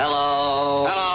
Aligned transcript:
Hello. 0.00 0.86
Hello. 0.88 1.12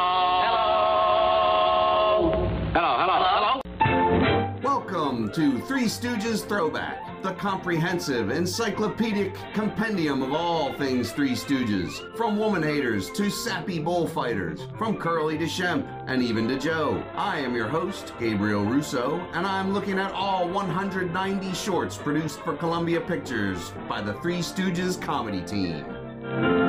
Hello. 2.05 2.38
Hello. 2.76 2.94
Hello. 3.02 3.62
Hello. 3.82 4.60
Welcome 4.62 5.32
to 5.32 5.60
Three 5.62 5.86
Stooges 5.86 6.47
Throwback, 6.47 7.24
the 7.24 7.32
comprehensive, 7.32 8.29
encyclopedic 8.29 9.34
compendium 9.56 10.21
of 10.21 10.34
all 10.34 10.71
things 10.74 11.12
Three 11.12 11.32
Stooges. 11.32 12.16
From 12.16 12.38
woman 12.38 12.62
haters 12.62 13.10
to 13.13 13.32
sappy 13.32 13.79
bullfighters, 13.79 14.68
from 14.77 14.97
Curly 14.97 15.39
to 15.39 15.45
Shemp, 15.45 15.88
and 16.05 16.21
even 16.21 16.47
to 16.49 16.59
Joe. 16.59 17.04
I 17.15 17.39
am 17.39 17.55
your 17.55 17.67
host, 17.67 18.13
Gabriel 18.20 18.63
Russo, 18.63 19.17
and 19.33 19.47
I'm 19.47 19.73
looking 19.73 19.97
at 19.97 20.11
all 20.11 20.47
190 20.47 21.54
shorts 21.55 21.97
produced 21.97 22.39
for 22.41 22.55
Columbia 22.55 23.02
Pictures 23.02 23.73
by 23.89 24.04
the 24.04 24.13
Three 24.21 24.41
Stooges 24.41 25.02
comedy 25.02 25.41
team. 25.41 26.64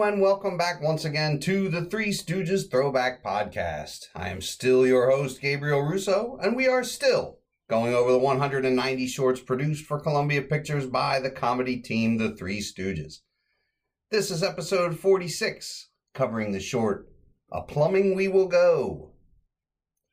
And 0.00 0.20
welcome 0.20 0.56
back 0.56 0.80
once 0.80 1.04
again 1.04 1.40
to 1.40 1.68
the 1.68 1.84
Three 1.84 2.10
Stooges 2.10 2.70
Throwback 2.70 3.22
Podcast. 3.22 4.06
I 4.14 4.28
am 4.28 4.40
still 4.40 4.86
your 4.86 5.10
host, 5.10 5.40
Gabriel 5.40 5.82
Russo, 5.82 6.38
and 6.40 6.54
we 6.54 6.68
are 6.68 6.84
still 6.84 7.40
going 7.68 7.92
over 7.92 8.12
the 8.12 8.18
190 8.18 9.06
shorts 9.08 9.40
produced 9.40 9.84
for 9.84 9.98
Columbia 9.98 10.42
Pictures 10.42 10.86
by 10.86 11.18
the 11.18 11.32
comedy 11.32 11.78
team, 11.78 12.16
the 12.16 12.30
Three 12.30 12.60
Stooges. 12.60 13.18
This 14.10 14.30
is 14.30 14.44
episode 14.44 14.98
46, 14.98 15.88
covering 16.14 16.52
the 16.52 16.60
short, 16.60 17.08
A 17.50 17.60
Plumbing 17.62 18.14
We 18.14 18.28
Will 18.28 18.48
Go. 18.48 19.14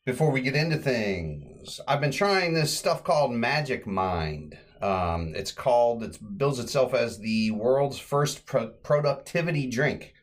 Before 0.04 0.32
we 0.32 0.42
get 0.42 0.56
into 0.56 0.78
things, 0.78 1.80
I've 1.88 2.02
been 2.02 2.12
trying 2.12 2.56
this 2.56 2.76
stuff 2.76 3.04
called 3.04 3.34
Magic 3.34 3.86
Mind. 3.86 4.58
Um, 4.82 5.34
it's 5.36 5.52
called, 5.52 6.04
it 6.04 6.38
bills 6.38 6.60
itself 6.60 6.94
as 6.94 7.20
the 7.20 7.52
world's 7.52 7.98
first 7.98 8.46
pro- 8.46 8.70
productivity 8.70 9.68
drink. 9.68 10.14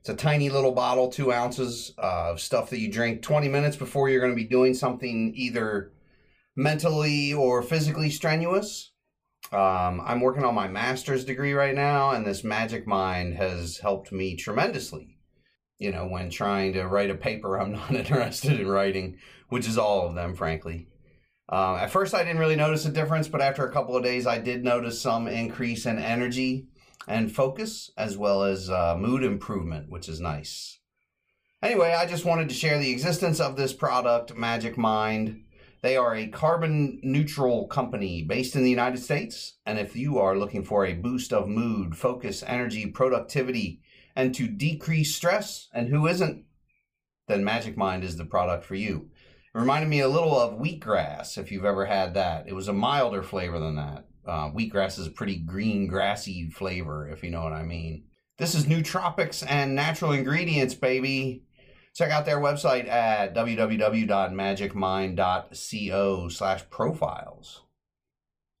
It's 0.00 0.08
a 0.08 0.14
tiny 0.14 0.48
little 0.48 0.72
bottle, 0.72 1.08
two 1.08 1.32
ounces 1.32 1.92
of 1.98 2.40
stuff 2.40 2.70
that 2.70 2.78
you 2.78 2.90
drink 2.90 3.22
20 3.22 3.48
minutes 3.48 3.76
before 3.76 4.08
you're 4.08 4.20
going 4.20 4.32
to 4.32 4.42
be 4.42 4.48
doing 4.48 4.74
something 4.74 5.32
either 5.34 5.92
mentally 6.56 7.32
or 7.32 7.62
physically 7.62 8.10
strenuous. 8.10 8.92
Um, 9.52 10.02
I'm 10.04 10.20
working 10.20 10.44
on 10.44 10.54
my 10.54 10.68
master's 10.68 11.24
degree 11.24 11.52
right 11.52 11.74
now, 11.74 12.10
and 12.10 12.26
this 12.26 12.44
Magic 12.44 12.86
Mind 12.86 13.34
has 13.34 13.78
helped 13.78 14.12
me 14.12 14.36
tremendously. 14.36 15.18
You 15.78 15.92
know, 15.92 16.06
when 16.06 16.28
trying 16.28 16.72
to 16.72 16.86
write 16.86 17.10
a 17.10 17.14
paper 17.14 17.56
I'm 17.56 17.72
not 17.72 17.94
interested 17.94 18.60
in 18.60 18.68
writing, 18.68 19.18
which 19.48 19.66
is 19.66 19.78
all 19.78 20.06
of 20.06 20.14
them, 20.14 20.34
frankly. 20.34 20.88
Uh, 21.50 21.76
at 21.76 21.90
first, 21.90 22.14
I 22.14 22.24
didn't 22.24 22.40
really 22.40 22.56
notice 22.56 22.84
a 22.84 22.90
difference, 22.90 23.26
but 23.26 23.40
after 23.40 23.66
a 23.66 23.72
couple 23.72 23.96
of 23.96 24.04
days, 24.04 24.26
I 24.26 24.38
did 24.38 24.62
notice 24.62 25.00
some 25.00 25.26
increase 25.26 25.86
in 25.86 25.98
energy 25.98 26.66
and 27.06 27.32
focus, 27.34 27.90
as 27.96 28.18
well 28.18 28.42
as 28.42 28.68
uh, 28.68 28.96
mood 28.98 29.24
improvement, 29.24 29.88
which 29.88 30.08
is 30.08 30.20
nice. 30.20 30.78
Anyway, 31.62 31.92
I 31.92 32.06
just 32.06 32.26
wanted 32.26 32.50
to 32.50 32.54
share 32.54 32.78
the 32.78 32.90
existence 32.90 33.40
of 33.40 33.56
this 33.56 33.72
product, 33.72 34.36
Magic 34.36 34.76
Mind. 34.76 35.42
They 35.80 35.96
are 35.96 36.14
a 36.14 36.28
carbon 36.28 37.00
neutral 37.02 37.66
company 37.66 38.22
based 38.22 38.54
in 38.54 38.62
the 38.62 38.70
United 38.70 38.98
States. 38.98 39.54
And 39.64 39.78
if 39.78 39.96
you 39.96 40.18
are 40.18 40.36
looking 40.36 40.64
for 40.64 40.84
a 40.84 40.92
boost 40.94 41.32
of 41.32 41.48
mood, 41.48 41.96
focus, 41.96 42.44
energy, 42.46 42.86
productivity, 42.86 43.80
and 44.14 44.34
to 44.34 44.48
decrease 44.48 45.14
stress, 45.14 45.68
and 45.72 45.88
who 45.88 46.06
isn't, 46.06 46.44
then 47.26 47.42
Magic 47.42 47.76
Mind 47.76 48.04
is 48.04 48.16
the 48.16 48.24
product 48.24 48.64
for 48.64 48.74
you. 48.74 49.10
It 49.54 49.58
reminded 49.58 49.88
me 49.88 50.00
a 50.00 50.08
little 50.08 50.38
of 50.38 50.58
wheatgrass, 50.58 51.38
if 51.38 51.50
you've 51.50 51.64
ever 51.64 51.86
had 51.86 52.12
that. 52.14 52.46
It 52.46 52.54
was 52.54 52.68
a 52.68 52.72
milder 52.72 53.22
flavor 53.22 53.58
than 53.58 53.76
that. 53.76 54.04
Uh, 54.26 54.50
wheatgrass 54.50 54.98
is 54.98 55.06
a 55.06 55.10
pretty 55.10 55.36
green, 55.36 55.86
grassy 55.86 56.50
flavor, 56.50 57.08
if 57.08 57.24
you 57.24 57.30
know 57.30 57.42
what 57.42 57.54
I 57.54 57.62
mean. 57.62 58.04
This 58.36 58.54
is 58.54 58.66
nootropics 58.66 59.42
and 59.48 59.74
natural 59.74 60.12
ingredients, 60.12 60.74
baby. 60.74 61.44
Check 61.94 62.10
out 62.12 62.26
their 62.26 62.38
website 62.38 62.86
at 62.88 63.34
www.magicmind.co 63.34 66.28
slash 66.28 66.70
profiles. 66.70 67.62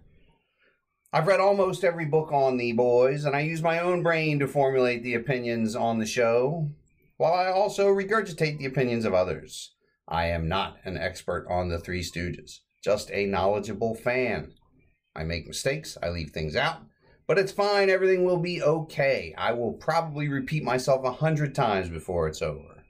I've 1.12 1.26
read 1.26 1.40
almost 1.40 1.84
every 1.84 2.06
book 2.06 2.32
on 2.32 2.56
the 2.56 2.72
boys, 2.72 3.26
and 3.26 3.36
I 3.36 3.40
use 3.40 3.62
my 3.62 3.80
own 3.80 4.02
brain 4.02 4.38
to 4.38 4.48
formulate 4.48 5.02
the 5.02 5.14
opinions 5.14 5.76
on 5.76 5.98
the 5.98 6.06
show, 6.06 6.70
while 7.18 7.34
I 7.34 7.48
also 7.48 7.88
regurgitate 7.88 8.58
the 8.58 8.66
opinions 8.66 9.04
of 9.04 9.12
others. 9.12 9.74
I 10.08 10.26
am 10.26 10.48
not 10.48 10.78
an 10.84 10.96
expert 10.96 11.46
on 11.50 11.68
the 11.68 11.78
Three 11.78 12.02
Stooges, 12.02 12.60
just 12.82 13.10
a 13.10 13.26
knowledgeable 13.26 13.94
fan. 13.94 14.52
I 15.14 15.24
make 15.24 15.46
mistakes, 15.46 15.98
I 16.02 16.08
leave 16.08 16.30
things 16.30 16.56
out, 16.56 16.80
but 17.26 17.38
it's 17.38 17.52
fine. 17.52 17.90
Everything 17.90 18.24
will 18.24 18.38
be 18.38 18.62
okay. 18.62 19.34
I 19.36 19.52
will 19.52 19.72
probably 19.72 20.28
repeat 20.28 20.62
myself 20.62 21.04
a 21.04 21.12
hundred 21.12 21.54
times 21.54 21.88
before 21.88 22.28
it's 22.28 22.42
over. 22.42 22.84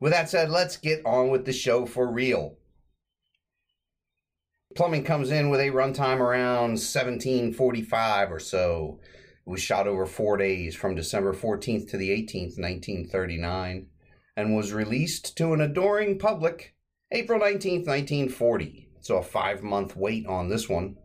With 0.00 0.12
that 0.12 0.30
said, 0.30 0.50
let's 0.50 0.76
get 0.76 1.04
on 1.04 1.30
with 1.30 1.44
the 1.44 1.52
show 1.52 1.86
for 1.86 2.10
real. 2.10 2.56
Plumbing 4.74 5.04
comes 5.04 5.30
in 5.30 5.50
with 5.50 5.60
a 5.60 5.70
runtime 5.70 6.18
around 6.18 6.70
1745 6.72 8.32
or 8.32 8.38
so. 8.38 9.00
It 9.46 9.50
was 9.50 9.60
shot 9.60 9.86
over 9.86 10.06
four 10.06 10.36
days 10.36 10.74
from 10.74 10.94
December 10.94 11.34
14th 11.34 11.90
to 11.90 11.96
the 11.96 12.10
18th, 12.10 12.58
1939, 12.58 13.88
and 14.36 14.56
was 14.56 14.72
released 14.72 15.36
to 15.36 15.52
an 15.52 15.60
adoring 15.60 16.18
public 16.18 16.74
April 17.10 17.38
19th, 17.38 17.86
1940. 17.86 18.88
So 19.00 19.18
a 19.18 19.22
five 19.22 19.62
month 19.62 19.96
wait 19.96 20.26
on 20.26 20.48
this 20.48 20.68
one 20.68 20.96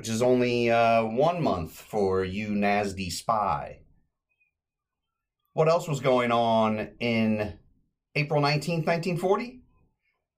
which 0.00 0.08
is 0.08 0.22
only 0.22 0.70
uh, 0.70 1.04
one 1.04 1.42
month 1.42 1.72
for 1.72 2.24
you 2.24 2.48
NASD 2.48 3.12
spy. 3.12 3.80
What 5.52 5.68
else 5.68 5.86
was 5.86 6.00
going 6.00 6.32
on 6.32 6.92
in 7.00 7.58
April 8.14 8.40
19th, 8.40 8.86
1940? 8.86 9.60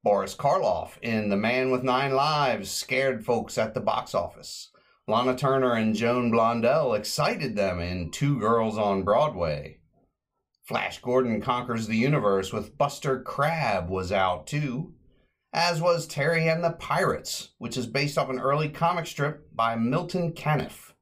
Boris 0.03 0.35
Karloff 0.35 0.99
in 1.01 1.29
The 1.29 1.37
Man 1.37 1.71
with 1.71 1.85
Nine 1.85 2.13
Lives 2.13 2.73
scared 2.73 3.25
folks 3.25 3.57
at 3.57 3.73
the 3.73 3.81
box 3.81 4.17
office. 4.17 4.73
Lana 5.07 5.37
Turner 5.37 5.75
and 5.75 5.95
Joan 5.95 6.33
Blondell 6.33 6.99
excited 6.99 7.55
them 7.55 7.79
in 7.79 8.11
Two 8.11 8.41
Girls 8.41 8.77
on 8.77 9.05
Broadway. 9.05 9.79
Flash 10.65 11.01
Gordon 11.01 11.41
Conquers 11.41 11.87
the 11.87 11.97
Universe 11.97 12.53
with 12.53 12.77
Buster 12.77 13.23
Crabbe 13.23 13.89
was 13.89 14.11
out 14.11 14.49
too 14.49 14.95
as 15.53 15.81
was 15.81 16.07
Terry 16.07 16.49
and 16.49 16.65
the 16.65 16.73
Pirates, 16.73 17.51
which 17.59 17.77
is 17.77 17.87
based 17.87 18.17
off 18.17 18.31
an 18.31 18.39
early 18.39 18.69
comic 18.69 19.07
strip 19.07 19.55
by 19.55 19.77
Milton 19.77 20.33
Caniff. 20.33 20.93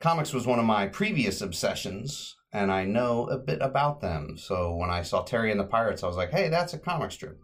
Comics 0.00 0.32
was 0.32 0.46
one 0.46 0.58
of 0.58 0.64
my 0.64 0.86
previous 0.86 1.40
obsessions, 1.40 2.36
and 2.52 2.72
I 2.72 2.84
know 2.84 3.26
a 3.26 3.38
bit 3.38 3.58
about 3.60 4.00
them. 4.00 4.36
So 4.36 4.74
when 4.74 4.90
I 4.90 5.02
saw 5.02 5.22
Terry 5.22 5.50
and 5.50 5.60
the 5.60 5.64
Pirates, 5.64 6.02
I 6.02 6.06
was 6.06 6.16
like, 6.16 6.30
hey, 6.30 6.48
that's 6.48 6.74
a 6.74 6.78
comic 6.78 7.12
strip. 7.12 7.38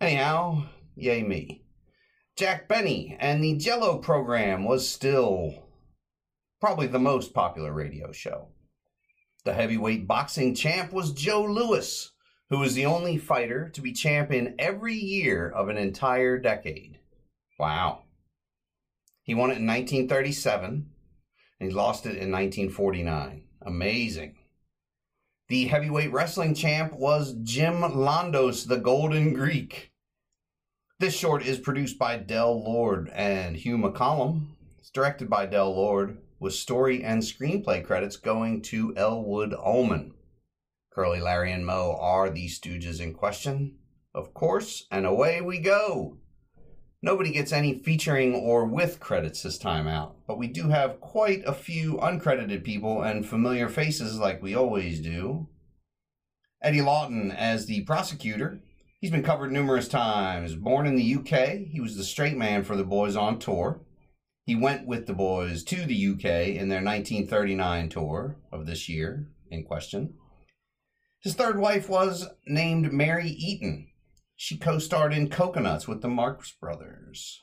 Anyhow, 0.00 0.64
yay 0.96 1.22
me. 1.22 1.64
Jack 2.36 2.68
Benny 2.68 3.16
and 3.20 3.42
the 3.42 3.56
Jello 3.56 3.98
program 3.98 4.64
was 4.64 4.88
still 4.88 5.68
probably 6.60 6.86
the 6.86 6.98
most 6.98 7.32
popular 7.32 7.72
radio 7.72 8.10
show. 8.10 8.48
The 9.44 9.52
heavyweight 9.54 10.08
boxing 10.08 10.54
champ 10.54 10.92
was 10.92 11.12
Joe 11.12 11.44
Louis, 11.44 12.10
who 12.54 12.60
was 12.60 12.74
the 12.74 12.86
only 12.86 13.18
fighter 13.18 13.68
to 13.68 13.80
be 13.80 13.92
champion 13.92 14.54
every 14.60 14.94
year 14.94 15.50
of 15.50 15.68
an 15.68 15.76
entire 15.76 16.38
decade. 16.38 17.00
Wow. 17.58 18.04
He 19.24 19.34
won 19.34 19.50
it 19.50 19.58
in 19.58 19.66
1937 19.66 20.88
and 21.58 21.68
he 21.68 21.74
lost 21.74 22.06
it 22.06 22.10
in 22.10 22.30
1949. 22.30 23.42
Amazing. 23.62 24.36
The 25.48 25.66
heavyweight 25.66 26.12
wrestling 26.12 26.54
champ 26.54 26.92
was 26.92 27.34
Jim 27.42 27.80
Londos, 27.80 28.68
the 28.68 28.78
Golden 28.78 29.34
Greek. 29.34 29.90
This 31.00 31.16
short 31.16 31.44
is 31.44 31.58
produced 31.58 31.98
by 31.98 32.18
Del 32.18 32.62
Lord 32.62 33.10
and 33.12 33.56
Hugh 33.56 33.78
McCollum. 33.78 34.46
It's 34.78 34.90
directed 34.90 35.28
by 35.28 35.46
Del 35.46 35.74
Lord, 35.74 36.18
with 36.38 36.54
story 36.54 37.02
and 37.02 37.20
screenplay 37.20 37.84
credits 37.84 38.16
going 38.16 38.62
to 38.62 38.94
Elwood 38.96 39.54
Ullman. 39.54 40.13
Curly, 40.94 41.20
Larry, 41.20 41.50
and 41.50 41.66
Moe 41.66 41.96
are 41.98 42.30
the 42.30 42.46
stooges 42.46 43.00
in 43.00 43.14
question, 43.14 43.78
of 44.14 44.32
course, 44.32 44.86
and 44.92 45.04
away 45.04 45.40
we 45.40 45.58
go. 45.58 46.18
Nobody 47.02 47.32
gets 47.32 47.52
any 47.52 47.74
featuring 47.80 48.34
or 48.34 48.64
with 48.64 49.00
credits 49.00 49.42
this 49.42 49.58
time 49.58 49.88
out, 49.88 50.16
but 50.28 50.38
we 50.38 50.46
do 50.46 50.68
have 50.68 51.00
quite 51.00 51.42
a 51.44 51.52
few 51.52 51.94
uncredited 51.94 52.62
people 52.62 53.02
and 53.02 53.26
familiar 53.26 53.68
faces 53.68 54.18
like 54.20 54.40
we 54.40 54.54
always 54.54 55.00
do. 55.00 55.48
Eddie 56.62 56.78
Laughton 56.78 57.34
as 57.34 57.66
the 57.66 57.82
prosecutor. 57.82 58.60
He's 59.00 59.10
been 59.10 59.22
covered 59.24 59.52
numerous 59.52 59.88
times. 59.88 60.54
Born 60.54 60.86
in 60.86 60.94
the 60.94 61.14
UK, 61.16 61.66
he 61.70 61.80
was 61.80 61.96
the 61.96 62.04
straight 62.04 62.38
man 62.38 62.62
for 62.62 62.76
the 62.76 62.84
boys 62.84 63.16
on 63.16 63.38
tour. 63.38 63.80
He 64.46 64.54
went 64.54 64.86
with 64.86 65.06
the 65.06 65.12
boys 65.12 65.64
to 65.64 65.84
the 65.84 66.06
UK 66.12 66.56
in 66.56 66.68
their 66.68 66.82
1939 66.82 67.88
tour 67.90 68.36
of 68.50 68.64
this 68.64 68.88
year 68.88 69.28
in 69.50 69.64
question. 69.64 70.14
His 71.24 71.32
third 71.34 71.58
wife 71.58 71.88
was 71.88 72.28
named 72.46 72.92
Mary 72.92 73.28
Eaton. 73.30 73.88
She 74.36 74.58
co 74.58 74.78
starred 74.78 75.14
in 75.14 75.30
Cocoanuts 75.30 75.88
with 75.88 76.02
the 76.02 76.08
Marx 76.08 76.52
Brothers. 76.52 77.40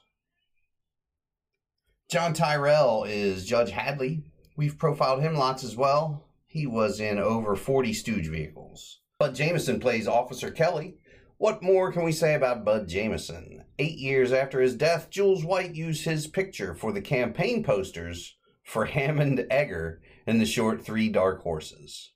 John 2.08 2.34
Tyrrell 2.34 3.06
is 3.06 3.44
Judge 3.44 3.72
Hadley. 3.72 4.24
We've 4.56 4.78
profiled 4.78 5.24
him 5.24 5.34
lots 5.34 5.64
as 5.64 5.76
well. 5.76 6.28
He 6.46 6.68
was 6.68 7.00
in 7.00 7.18
over 7.18 7.56
40 7.56 7.92
Stooge 7.94 8.28
vehicles. 8.28 9.00
Bud 9.18 9.34
Jamison 9.34 9.80
plays 9.80 10.08
Officer 10.08 10.52
Kelly. 10.52 10.98
What 11.38 11.64
more 11.64 11.92
can 11.92 12.04
we 12.04 12.12
say 12.12 12.36
about 12.36 12.64
Bud 12.64 12.88
Jamison? 12.88 13.66
Eight 13.80 13.98
years 13.98 14.32
after 14.32 14.62
his 14.62 14.76
death, 14.76 15.10
Jules 15.10 15.44
White 15.44 15.74
used 15.74 16.06
his 16.06 16.28
picture 16.28 16.76
for 16.76 16.92
the 16.92 17.02
campaign 17.02 17.64
posters 17.64 18.38
for 18.64 18.86
Hammond 18.86 19.48
Egger 19.50 20.04
in 20.28 20.38
the 20.38 20.46
short 20.46 20.86
Three 20.86 21.10
Dark 21.10 21.42
Horses. 21.42 22.11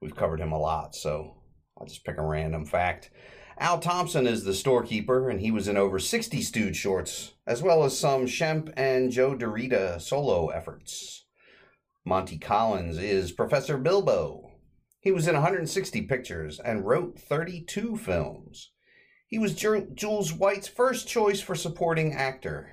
We've 0.00 0.16
covered 0.16 0.40
him 0.40 0.52
a 0.52 0.58
lot, 0.58 0.94
so 0.94 1.36
I'll 1.78 1.86
just 1.86 2.04
pick 2.04 2.18
a 2.18 2.22
random 2.22 2.64
fact. 2.64 3.10
Al 3.58 3.78
Thompson 3.78 4.26
is 4.26 4.44
the 4.44 4.54
storekeeper, 4.54 5.28
and 5.28 5.40
he 5.40 5.50
was 5.50 5.68
in 5.68 5.76
over 5.76 5.98
60 5.98 6.40
Stooge 6.40 6.76
shorts, 6.76 7.34
as 7.46 7.62
well 7.62 7.84
as 7.84 7.98
some 7.98 8.24
Shemp 8.24 8.72
and 8.76 9.12
Joe 9.12 9.36
DeRita 9.36 10.00
solo 10.00 10.48
efforts. 10.48 11.26
Monty 12.04 12.38
Collins 12.38 12.96
is 12.96 13.32
Professor 13.32 13.76
Bilbo. 13.76 14.52
He 15.00 15.10
was 15.10 15.28
in 15.28 15.34
160 15.34 16.02
pictures 16.02 16.58
and 16.58 16.86
wrote 16.86 17.18
32 17.18 17.98
films. 17.98 18.70
He 19.26 19.38
was 19.38 19.54
Jules 19.54 20.32
White's 20.32 20.68
first 20.68 21.06
choice 21.06 21.42
for 21.42 21.54
supporting 21.54 22.14
actor. 22.14 22.72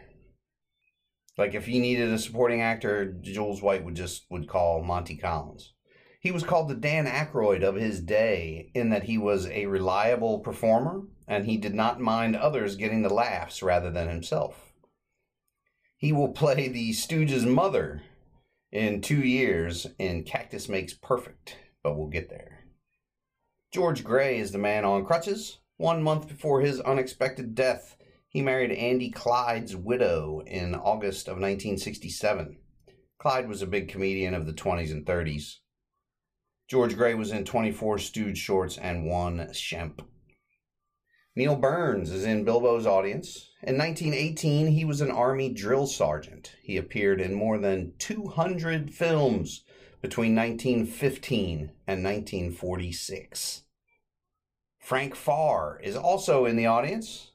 Like 1.37 1.53
if 1.53 1.65
he 1.65 1.79
needed 1.79 2.11
a 2.11 2.17
supporting 2.17 2.61
actor, 2.61 3.13
Jules 3.21 3.61
White 3.61 3.83
would 3.83 3.95
just 3.95 4.25
would 4.29 4.47
call 4.47 4.81
Monty 4.81 5.17
Collins. 5.17 5.73
He 6.27 6.31
was 6.31 6.43
called 6.43 6.67
the 6.67 6.75
Dan 6.75 7.05
Aykroyd 7.05 7.63
of 7.63 7.75
his 7.75 8.01
day 8.01 8.69
in 8.73 8.89
that 8.89 9.03
he 9.03 9.17
was 9.17 9.47
a 9.47 9.67
reliable 9.67 10.39
performer 10.39 11.03
and 11.25 11.45
he 11.45 11.55
did 11.55 11.73
not 11.73 12.01
mind 12.01 12.35
others 12.35 12.75
getting 12.75 13.01
the 13.01 13.13
laughs 13.13 13.63
rather 13.63 13.89
than 13.89 14.09
himself. 14.09 14.73
He 15.95 16.11
will 16.11 16.33
play 16.33 16.67
the 16.67 16.91
Stooges' 16.91 17.47
mother 17.47 18.03
in 18.73 18.99
two 18.99 19.21
years 19.21 19.87
in 19.99 20.25
Cactus 20.25 20.67
Makes 20.67 20.95
Perfect, 20.95 21.55
but 21.81 21.97
we'll 21.97 22.09
get 22.09 22.29
there. 22.29 22.65
George 23.71 24.03
Gray 24.03 24.37
is 24.37 24.51
the 24.51 24.57
man 24.57 24.83
on 24.83 25.05
crutches. 25.05 25.59
One 25.77 26.03
month 26.03 26.27
before 26.27 26.59
his 26.59 26.81
unexpected 26.81 27.55
death, 27.55 27.95
he 28.27 28.41
married 28.41 28.73
Andy 28.73 29.11
Clyde's 29.11 29.77
widow 29.77 30.41
in 30.45 30.75
August 30.75 31.29
of 31.29 31.35
1967. 31.35 32.57
Clyde 33.17 33.47
was 33.47 33.61
a 33.61 33.65
big 33.65 33.87
comedian 33.87 34.33
of 34.33 34.45
the 34.45 34.51
20s 34.51 34.91
and 34.91 35.05
30s. 35.05 35.59
George 36.67 36.97
Gray 36.97 37.13
was 37.13 37.31
in 37.31 37.45
24 37.45 37.97
Stooge 37.97 38.37
shorts 38.37 38.77
and 38.77 39.05
one 39.05 39.37
Shemp. 39.51 40.01
Neil 41.33 41.55
Burns 41.55 42.11
is 42.11 42.25
in 42.25 42.43
Bilbo's 42.43 42.85
audience. 42.85 43.51
In 43.63 43.77
1918, 43.77 44.67
he 44.67 44.83
was 44.83 44.99
an 44.99 45.11
Army 45.11 45.53
drill 45.53 45.87
sergeant. 45.87 46.55
He 46.61 46.75
appeared 46.75 47.21
in 47.21 47.33
more 47.33 47.57
than 47.57 47.93
200 47.99 48.91
films 48.93 49.63
between 50.01 50.35
1915 50.35 51.71
and 51.87 52.03
1946. 52.03 53.63
Frank 54.79 55.15
Farr 55.15 55.79
is 55.81 55.95
also 55.95 56.45
in 56.45 56.57
the 56.57 56.65
audience. 56.65 57.31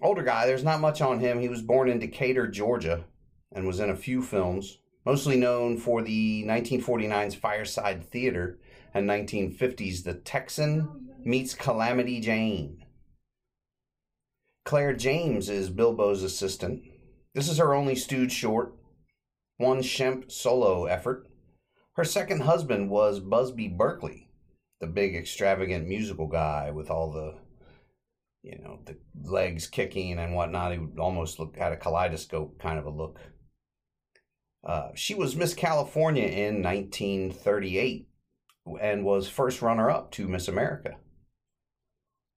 Older 0.00 0.22
guy, 0.22 0.46
there's 0.46 0.64
not 0.64 0.80
much 0.80 1.02
on 1.02 1.20
him. 1.20 1.40
He 1.40 1.48
was 1.48 1.60
born 1.60 1.90
in 1.90 1.98
Decatur, 1.98 2.46
Georgia, 2.46 3.04
and 3.52 3.66
was 3.66 3.80
in 3.80 3.90
a 3.90 3.96
few 3.96 4.22
films 4.22 4.78
mostly 5.08 5.38
known 5.38 5.78
for 5.78 6.02
the 6.02 6.44
1949's 6.44 7.34
Fireside 7.34 8.04
Theater 8.04 8.58
and 8.92 9.08
1950's 9.08 10.02
The 10.02 10.12
Texan 10.12 11.08
Meets 11.24 11.54
Calamity 11.54 12.20
Jane. 12.20 12.84
Claire 14.66 14.92
James 14.92 15.48
is 15.48 15.70
Bilbo's 15.70 16.22
assistant. 16.22 16.82
This 17.34 17.48
is 17.48 17.56
her 17.56 17.74
only 17.74 17.94
Stooge 17.94 18.32
short, 18.32 18.74
one 19.56 19.78
Shemp 19.78 20.30
solo 20.30 20.84
effort. 20.84 21.26
Her 21.94 22.04
second 22.04 22.42
husband 22.42 22.90
was 22.90 23.18
Busby 23.18 23.66
Berkeley, 23.66 24.28
the 24.78 24.86
big 24.86 25.16
extravagant 25.16 25.88
musical 25.88 26.26
guy 26.26 26.70
with 26.70 26.90
all 26.90 27.10
the, 27.12 27.34
you 28.42 28.58
know, 28.58 28.80
the 28.84 28.98
legs 29.24 29.66
kicking 29.66 30.18
and 30.18 30.34
whatnot. 30.34 30.72
He 30.72 30.80
almost 30.98 31.38
looked 31.38 31.56
had 31.56 31.72
a 31.72 31.78
kaleidoscope 31.78 32.58
kind 32.58 32.78
of 32.78 32.84
a 32.84 32.90
look. 32.90 33.18
Uh, 34.68 34.90
she 34.94 35.14
was 35.14 35.34
Miss 35.34 35.54
California 35.54 36.26
in 36.26 36.62
1938 36.62 38.06
and 38.82 39.02
was 39.02 39.26
first 39.26 39.62
runner 39.62 39.90
up 39.90 40.10
to 40.10 40.28
Miss 40.28 40.46
America. 40.46 40.96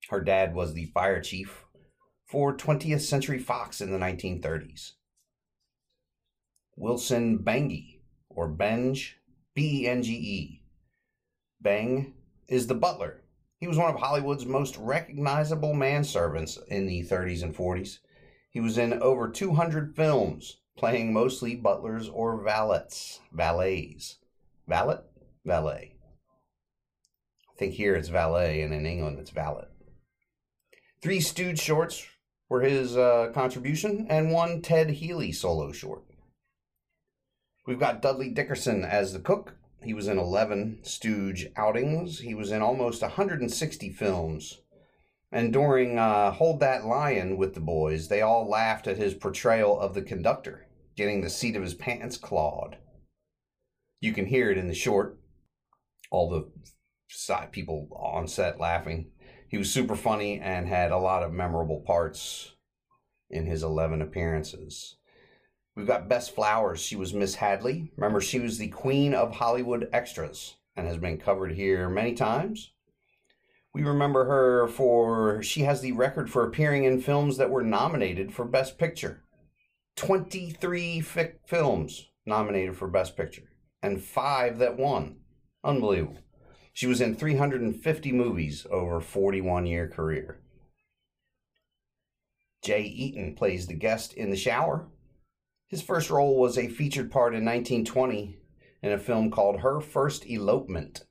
Her 0.08 0.22
dad 0.22 0.54
was 0.54 0.72
the 0.72 0.86
fire 0.86 1.20
chief 1.20 1.66
for 2.24 2.56
20th 2.56 3.02
Century 3.02 3.38
Fox 3.38 3.82
in 3.82 3.92
the 3.92 3.98
1930s. 3.98 4.92
Wilson 6.74 7.38
Benge, 7.38 8.00
or 8.30 8.48
Benge, 8.48 9.10
B 9.54 9.82
E 9.82 9.86
N 9.86 10.02
G 10.02 10.14
E. 10.14 10.62
Beng 11.62 12.14
is 12.48 12.66
the 12.66 12.74
butler. 12.74 13.24
He 13.58 13.68
was 13.68 13.76
one 13.76 13.94
of 13.94 14.00
Hollywood's 14.00 14.46
most 14.46 14.78
recognizable 14.78 15.74
manservants 15.74 16.58
in 16.68 16.86
the 16.86 17.02
30s 17.02 17.42
and 17.42 17.54
40s. 17.54 17.98
He 18.48 18.60
was 18.60 18.78
in 18.78 18.94
over 18.94 19.28
200 19.28 19.94
films, 19.94 20.61
playing 20.76 21.12
mostly 21.12 21.54
butlers 21.54 22.08
or 22.08 22.42
valets, 22.42 23.20
valets. 23.32 24.18
Valet? 24.66 24.98
Valet. 25.44 25.96
I 27.50 27.58
think 27.58 27.74
here 27.74 27.94
it's 27.94 28.08
valet, 28.08 28.62
and 28.62 28.72
in 28.72 28.86
England 28.86 29.18
it's 29.18 29.30
valet. 29.30 29.66
Three 31.02 31.20
Stooge 31.20 31.60
shorts 31.60 32.06
were 32.48 32.62
his 32.62 32.96
uh, 32.96 33.32
contribution, 33.34 34.06
and 34.08 34.32
one 34.32 34.62
Ted 34.62 34.90
Healy 34.90 35.32
solo 35.32 35.72
short. 35.72 36.04
We've 37.66 37.78
got 37.78 38.02
Dudley 38.02 38.30
Dickerson 38.30 38.84
as 38.84 39.12
the 39.12 39.20
cook. 39.20 39.56
He 39.82 39.94
was 39.94 40.08
in 40.08 40.18
11 40.18 40.80
Stooge 40.82 41.48
outings. 41.56 42.20
He 42.20 42.34
was 42.34 42.50
in 42.50 42.62
almost 42.62 43.02
160 43.02 43.90
films. 43.90 44.61
And 45.32 45.52
during 45.52 45.98
uh, 45.98 46.30
Hold 46.32 46.60
That 46.60 46.84
Lion 46.84 47.38
with 47.38 47.54
the 47.54 47.60
boys, 47.60 48.08
they 48.08 48.20
all 48.20 48.48
laughed 48.48 48.86
at 48.86 48.98
his 48.98 49.14
portrayal 49.14 49.80
of 49.80 49.94
the 49.94 50.02
conductor 50.02 50.66
getting 50.96 51.22
the 51.22 51.30
seat 51.30 51.56
of 51.56 51.62
his 51.62 51.74
pants 51.74 52.16
clawed. 52.16 52.76
You 54.00 54.12
can 54.12 54.26
hear 54.26 54.50
it 54.50 54.58
in 54.58 54.68
the 54.68 54.74
short. 54.74 55.18
All 56.10 56.28
the 56.28 56.50
side 57.08 57.52
people 57.52 57.88
on 57.92 58.26
set 58.28 58.60
laughing. 58.60 59.10
He 59.48 59.58
was 59.58 59.70
super 59.70 59.96
funny 59.96 60.40
and 60.40 60.68
had 60.68 60.90
a 60.90 60.98
lot 60.98 61.22
of 61.22 61.32
memorable 61.32 61.80
parts 61.80 62.52
in 63.30 63.46
his 63.46 63.62
11 63.62 64.02
appearances. 64.02 64.96
We've 65.74 65.86
got 65.86 66.08
Bess 66.08 66.28
Flowers. 66.28 66.80
She 66.80 66.96
was 66.96 67.14
Miss 67.14 67.36
Hadley. 67.36 67.92
Remember, 67.96 68.20
she 68.20 68.38
was 68.38 68.58
the 68.58 68.68
queen 68.68 69.14
of 69.14 69.36
Hollywood 69.36 69.88
extras 69.92 70.56
and 70.76 70.86
has 70.86 70.98
been 70.98 71.16
covered 71.16 71.52
here 71.52 71.88
many 71.88 72.14
times. 72.14 72.72
We 73.74 73.82
remember 73.82 74.24
her 74.26 74.68
for 74.68 75.42
she 75.42 75.62
has 75.62 75.80
the 75.80 75.92
record 75.92 76.30
for 76.30 76.46
appearing 76.46 76.84
in 76.84 77.00
films 77.00 77.38
that 77.38 77.50
were 77.50 77.62
nominated 77.62 78.32
for 78.32 78.44
Best 78.44 78.78
Picture. 78.78 79.24
23 79.96 81.00
fi- 81.00 81.32
films 81.46 82.08
nominated 82.26 82.76
for 82.76 82.88
Best 82.88 83.16
Picture 83.16 83.52
and 83.82 84.02
five 84.02 84.58
that 84.58 84.76
won. 84.76 85.16
Unbelievable. 85.64 86.18
She 86.72 86.86
was 86.86 87.00
in 87.00 87.14
350 87.14 88.12
movies 88.12 88.66
over 88.70 88.96
a 88.96 89.02
41 89.02 89.66
year 89.66 89.88
career. 89.88 90.40
Jay 92.62 92.82
Eaton 92.82 93.34
plays 93.34 93.66
the 93.66 93.74
guest 93.74 94.12
in 94.14 94.30
the 94.30 94.36
shower. 94.36 94.86
His 95.66 95.82
first 95.82 96.10
role 96.10 96.38
was 96.38 96.56
a 96.56 96.68
featured 96.68 97.10
part 97.10 97.34
in 97.34 97.44
1920 97.44 98.38
in 98.82 98.92
a 98.92 98.98
film 98.98 99.30
called 99.30 99.60
Her 99.60 99.80
First 99.80 100.24
Elopement, 100.26 101.04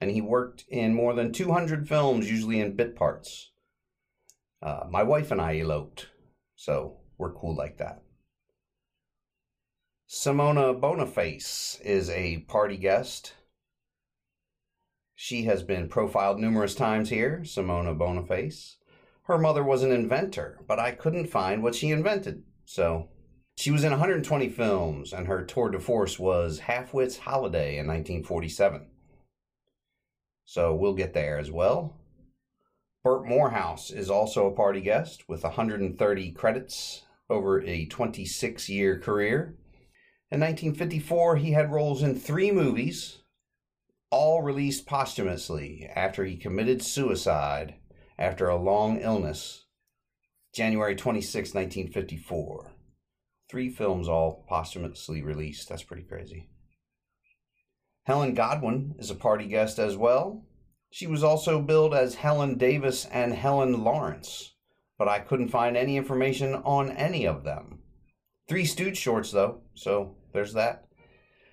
and 0.00 0.10
he 0.10 0.20
worked 0.20 0.64
in 0.68 0.94
more 0.94 1.14
than 1.14 1.32
200 1.32 1.88
films, 1.88 2.30
usually 2.30 2.60
in 2.60 2.76
bit 2.76 2.96
parts. 2.96 3.50
Uh, 4.62 4.84
my 4.90 5.02
wife 5.02 5.30
and 5.30 5.40
I 5.40 5.58
eloped, 5.58 6.08
so 6.56 6.98
we're 7.18 7.32
cool 7.32 7.54
like 7.54 7.78
that. 7.78 8.02
Symona 10.08 10.78
Boniface 10.78 11.78
is 11.84 12.10
a 12.10 12.38
party 12.48 12.76
guest. 12.76 13.34
She 15.14 15.44
has 15.44 15.62
been 15.62 15.88
profiled 15.88 16.40
numerous 16.40 16.74
times 16.74 17.10
here, 17.10 17.42
Symona 17.44 17.96
Boniface. 17.96 18.78
Her 19.24 19.38
mother 19.38 19.62
was 19.62 19.82
an 19.82 19.92
inventor, 19.92 20.64
but 20.66 20.80
I 20.80 20.92
couldn't 20.92 21.28
find 21.28 21.62
what 21.62 21.74
she 21.74 21.90
invented. 21.90 22.42
So 22.64 23.10
she 23.56 23.70
was 23.70 23.84
in 23.84 23.90
120 23.90 24.48
films, 24.48 25.12
and 25.12 25.26
her 25.26 25.44
tour 25.44 25.70
de 25.70 25.78
force 25.78 26.18
was 26.18 26.60
Half-Wit's 26.60 27.18
Holiday 27.18 27.78
in 27.78 27.86
1947. 27.86 28.86
So 30.50 30.74
we'll 30.74 30.94
get 30.94 31.14
there 31.14 31.38
as 31.38 31.48
well. 31.48 31.96
Bert 33.04 33.24
Moorhouse 33.24 33.92
is 33.92 34.10
also 34.10 34.48
a 34.48 34.56
party 34.56 34.80
guest 34.80 35.28
with 35.28 35.44
130 35.44 36.32
credits 36.32 37.02
over 37.28 37.62
a 37.62 37.86
26 37.86 38.68
year 38.68 38.98
career. 38.98 39.54
In 40.32 40.40
1954, 40.40 41.36
he 41.36 41.52
had 41.52 41.70
roles 41.70 42.02
in 42.02 42.16
three 42.16 42.50
movies, 42.50 43.18
all 44.10 44.42
released 44.42 44.86
posthumously 44.86 45.88
after 45.94 46.24
he 46.24 46.36
committed 46.36 46.82
suicide 46.82 47.76
after 48.18 48.48
a 48.48 48.60
long 48.60 48.98
illness, 48.98 49.66
January 50.52 50.96
26, 50.96 51.54
1954. 51.54 52.72
Three 53.48 53.70
films 53.70 54.08
all 54.08 54.44
posthumously 54.48 55.22
released. 55.22 55.68
That's 55.68 55.84
pretty 55.84 56.02
crazy. 56.02 56.48
Helen 58.04 58.34
Godwin 58.34 58.94
is 58.98 59.10
a 59.10 59.14
party 59.14 59.46
guest 59.46 59.78
as 59.78 59.96
well. 59.96 60.44
She 60.90 61.06
was 61.06 61.22
also 61.22 61.60
billed 61.60 61.94
as 61.94 62.16
Helen 62.16 62.56
Davis 62.56 63.04
and 63.06 63.34
Helen 63.34 63.84
Lawrence, 63.84 64.54
but 64.98 65.08
I 65.08 65.20
couldn't 65.20 65.50
find 65.50 65.76
any 65.76 65.96
information 65.96 66.54
on 66.54 66.90
any 66.90 67.26
of 67.26 67.44
them. 67.44 67.80
Three 68.48 68.64
Stooge 68.64 68.96
shorts, 68.96 69.30
though, 69.30 69.62
so 69.74 70.16
there's 70.32 70.54
that. 70.54 70.88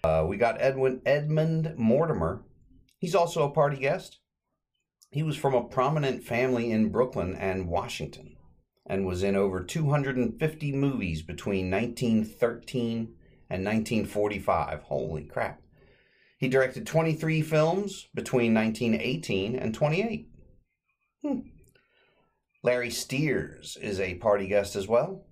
Uh, 0.04 0.26
we 0.28 0.38
got 0.38 0.62
Edwin 0.62 1.02
Edmund 1.06 1.76
Mortimer. 1.78 2.44
He's 2.98 3.14
also 3.14 3.44
a 3.44 3.52
party 3.52 3.78
guest. 3.78 4.20
He 5.12 5.22
was 5.22 5.38
from 5.38 5.54
a 5.54 5.64
prominent 5.64 6.24
family 6.24 6.72
in 6.72 6.90
Brooklyn 6.90 7.36
and 7.36 7.68
Washington 7.68 8.38
and 8.86 9.06
was 9.06 9.22
in 9.22 9.36
over 9.36 9.64
250 9.64 10.72
movies 10.72 11.22
between 11.22 11.70
1913 11.70 13.14
and 13.50 13.66
1945. 13.66 14.82
Holy 14.84 15.26
crap. 15.26 15.62
He 16.38 16.48
directed 16.48 16.86
23 16.86 17.42
films 17.42 18.08
between 18.14 18.54
1918 18.54 19.56
and 19.56 19.74
28. 19.74 20.30
Hmm. 21.24 21.40
Larry 22.64 22.92
Steers 22.92 23.78
is 23.82 24.00
a 24.00 24.16
party 24.16 24.48
guest 24.48 24.76
as 24.76 24.88
well. 24.88 25.26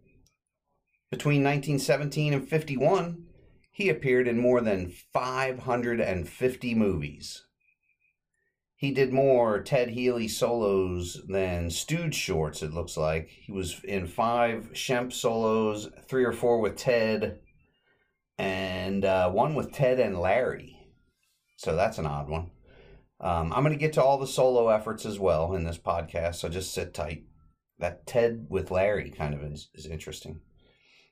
Between 1.12 1.43
1917 1.43 2.33
and 2.33 2.50
51, 2.50 3.25
he 3.71 3.89
appeared 3.89 4.27
in 4.27 4.39
more 4.39 4.62
than 4.62 4.93
550 5.13 6.75
movies. 6.75 7.45
He 8.77 8.91
did 8.91 9.13
more 9.13 9.62
Ted 9.62 9.89
Healy 9.89 10.27
solos 10.27 11.21
than 11.27 11.69
Stooge 11.69 12.15
shorts, 12.15 12.63
it 12.63 12.74
looks 12.74 12.97
like. 12.97 13.29
He 13.29 13.51
was 13.51 13.81
in 13.83 14.07
five 14.07 14.71
Shemp 14.74 15.13
solos, 15.13 15.89
three 16.09 16.24
or 16.24 16.33
four 16.33 16.59
with 16.59 16.77
Ted, 16.77 17.39
and 18.38 19.05
uh, 19.05 19.29
one 19.29 19.55
with 19.55 19.71
Ted 19.71 20.00
and 20.00 20.19
Larry. 20.19 20.75
So 21.55 21.75
that's 21.75 21.97
an 21.97 22.05
odd 22.05 22.29
one. 22.29 22.51
Um, 23.19 23.53
I'm 23.53 23.63
going 23.63 23.74
to 23.74 23.79
get 23.79 23.93
to 23.93 24.03
all 24.03 24.17
the 24.17 24.27
solo 24.27 24.69
efforts 24.69 25.05
as 25.05 25.19
well 25.19 25.53
in 25.53 25.63
this 25.63 25.77
podcast, 25.77 26.35
so 26.35 26.50
just 26.50 26.74
sit 26.74 26.93
tight. 26.93 27.25
That 27.79 28.07
Ted 28.07 28.47
with 28.50 28.71
Larry 28.71 29.09
kind 29.09 29.33
of 29.33 29.43
is, 29.43 29.69
is 29.74 29.85
interesting. 29.85 30.41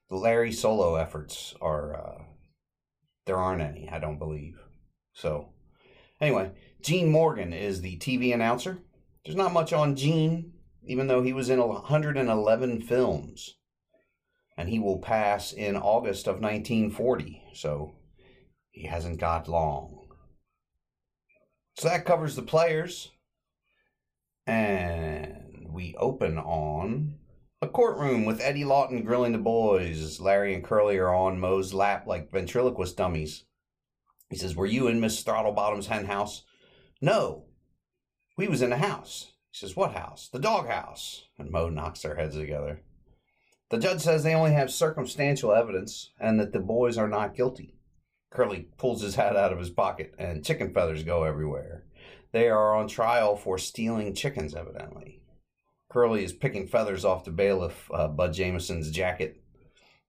The 0.09 0.15
Larry 0.15 0.51
solo 0.51 0.95
efforts 0.95 1.55
are 1.61 1.95
uh, 1.95 2.23
there 3.25 3.37
aren't 3.37 3.61
any, 3.61 3.89
I 3.89 3.99
don't 3.99 4.19
believe. 4.19 4.59
So, 5.13 5.49
anyway, 6.19 6.51
Gene 6.81 7.09
Morgan 7.09 7.53
is 7.53 7.81
the 7.81 7.97
TV 7.97 8.33
announcer. 8.33 8.79
There's 9.23 9.37
not 9.37 9.53
much 9.53 9.71
on 9.71 9.95
Gene, 9.95 10.53
even 10.85 11.07
though 11.07 11.21
he 11.21 11.33
was 11.33 11.49
in 11.49 11.59
111 11.59 12.81
films. 12.81 13.55
And 14.57 14.69
he 14.69 14.79
will 14.79 14.99
pass 14.99 15.51
in 15.51 15.75
August 15.75 16.27
of 16.27 16.41
1940, 16.41 17.41
so 17.53 17.95
he 18.69 18.87
hasn't 18.87 19.19
got 19.19 19.47
long. 19.47 20.02
So 21.75 21.87
that 21.87 22.05
covers 22.05 22.35
the 22.35 22.41
players. 22.41 23.11
And 24.45 25.67
we 25.69 25.95
open 25.97 26.37
on 26.37 27.15
a 27.61 27.67
courtroom 27.67 28.25
with 28.25 28.41
Eddie 28.41 28.63
Laughton 28.63 29.05
grilling 29.05 29.31
the 29.31 29.37
boys. 29.37 30.19
Larry 30.19 30.53
and 30.53 30.63
Curly 30.63 30.97
are 30.97 31.13
on 31.13 31.39
Moe's 31.39 31.73
lap 31.73 32.05
like 32.05 32.31
ventriloquist 32.31 32.97
dummies. 32.97 33.45
He 34.29 34.35
says, 34.37 34.55
Were 34.55 34.65
you 34.65 34.87
in 34.87 34.99
Miss 34.99 35.23
Throttlebottom's 35.23 35.87
hen 35.87 36.05
house? 36.05 36.43
No. 37.01 37.45
We 38.37 38.47
was 38.47 38.61
in 38.61 38.71
the 38.71 38.77
house. 38.77 39.31
He 39.51 39.57
says, 39.57 39.75
What 39.75 39.93
house? 39.93 40.29
The 40.31 40.39
dog 40.39 40.67
house. 40.67 41.27
And 41.37 41.51
Moe 41.51 41.69
knocks 41.69 42.01
their 42.01 42.15
heads 42.15 42.35
together. 42.35 42.81
The 43.69 43.79
judge 43.79 44.01
says 44.01 44.23
they 44.23 44.35
only 44.35 44.53
have 44.53 44.71
circumstantial 44.71 45.51
evidence 45.53 46.11
and 46.19 46.39
that 46.39 46.51
the 46.51 46.59
boys 46.59 46.97
are 46.97 47.07
not 47.07 47.35
guilty. 47.35 47.75
Curly 48.33 48.67
pulls 48.77 49.01
his 49.01 49.15
hat 49.15 49.37
out 49.37 49.53
of 49.53 49.59
his 49.59 49.69
pocket 49.69 50.15
and 50.17 50.43
chicken 50.43 50.73
feathers 50.73 51.03
go 51.03 51.23
everywhere. 51.23 51.83
They 52.31 52.49
are 52.49 52.75
on 52.75 52.87
trial 52.87 53.35
for 53.35 53.59
stealing 53.59 54.15
chickens, 54.15 54.55
evidently. 54.55 55.21
Curly 55.91 56.23
is 56.23 56.33
picking 56.33 56.67
feathers 56.67 57.05
off 57.05 57.25
the 57.25 57.31
bailiff, 57.31 57.91
uh, 57.93 58.07
Bud 58.07 58.33
Jamison's 58.33 58.89
jacket. 58.89 59.39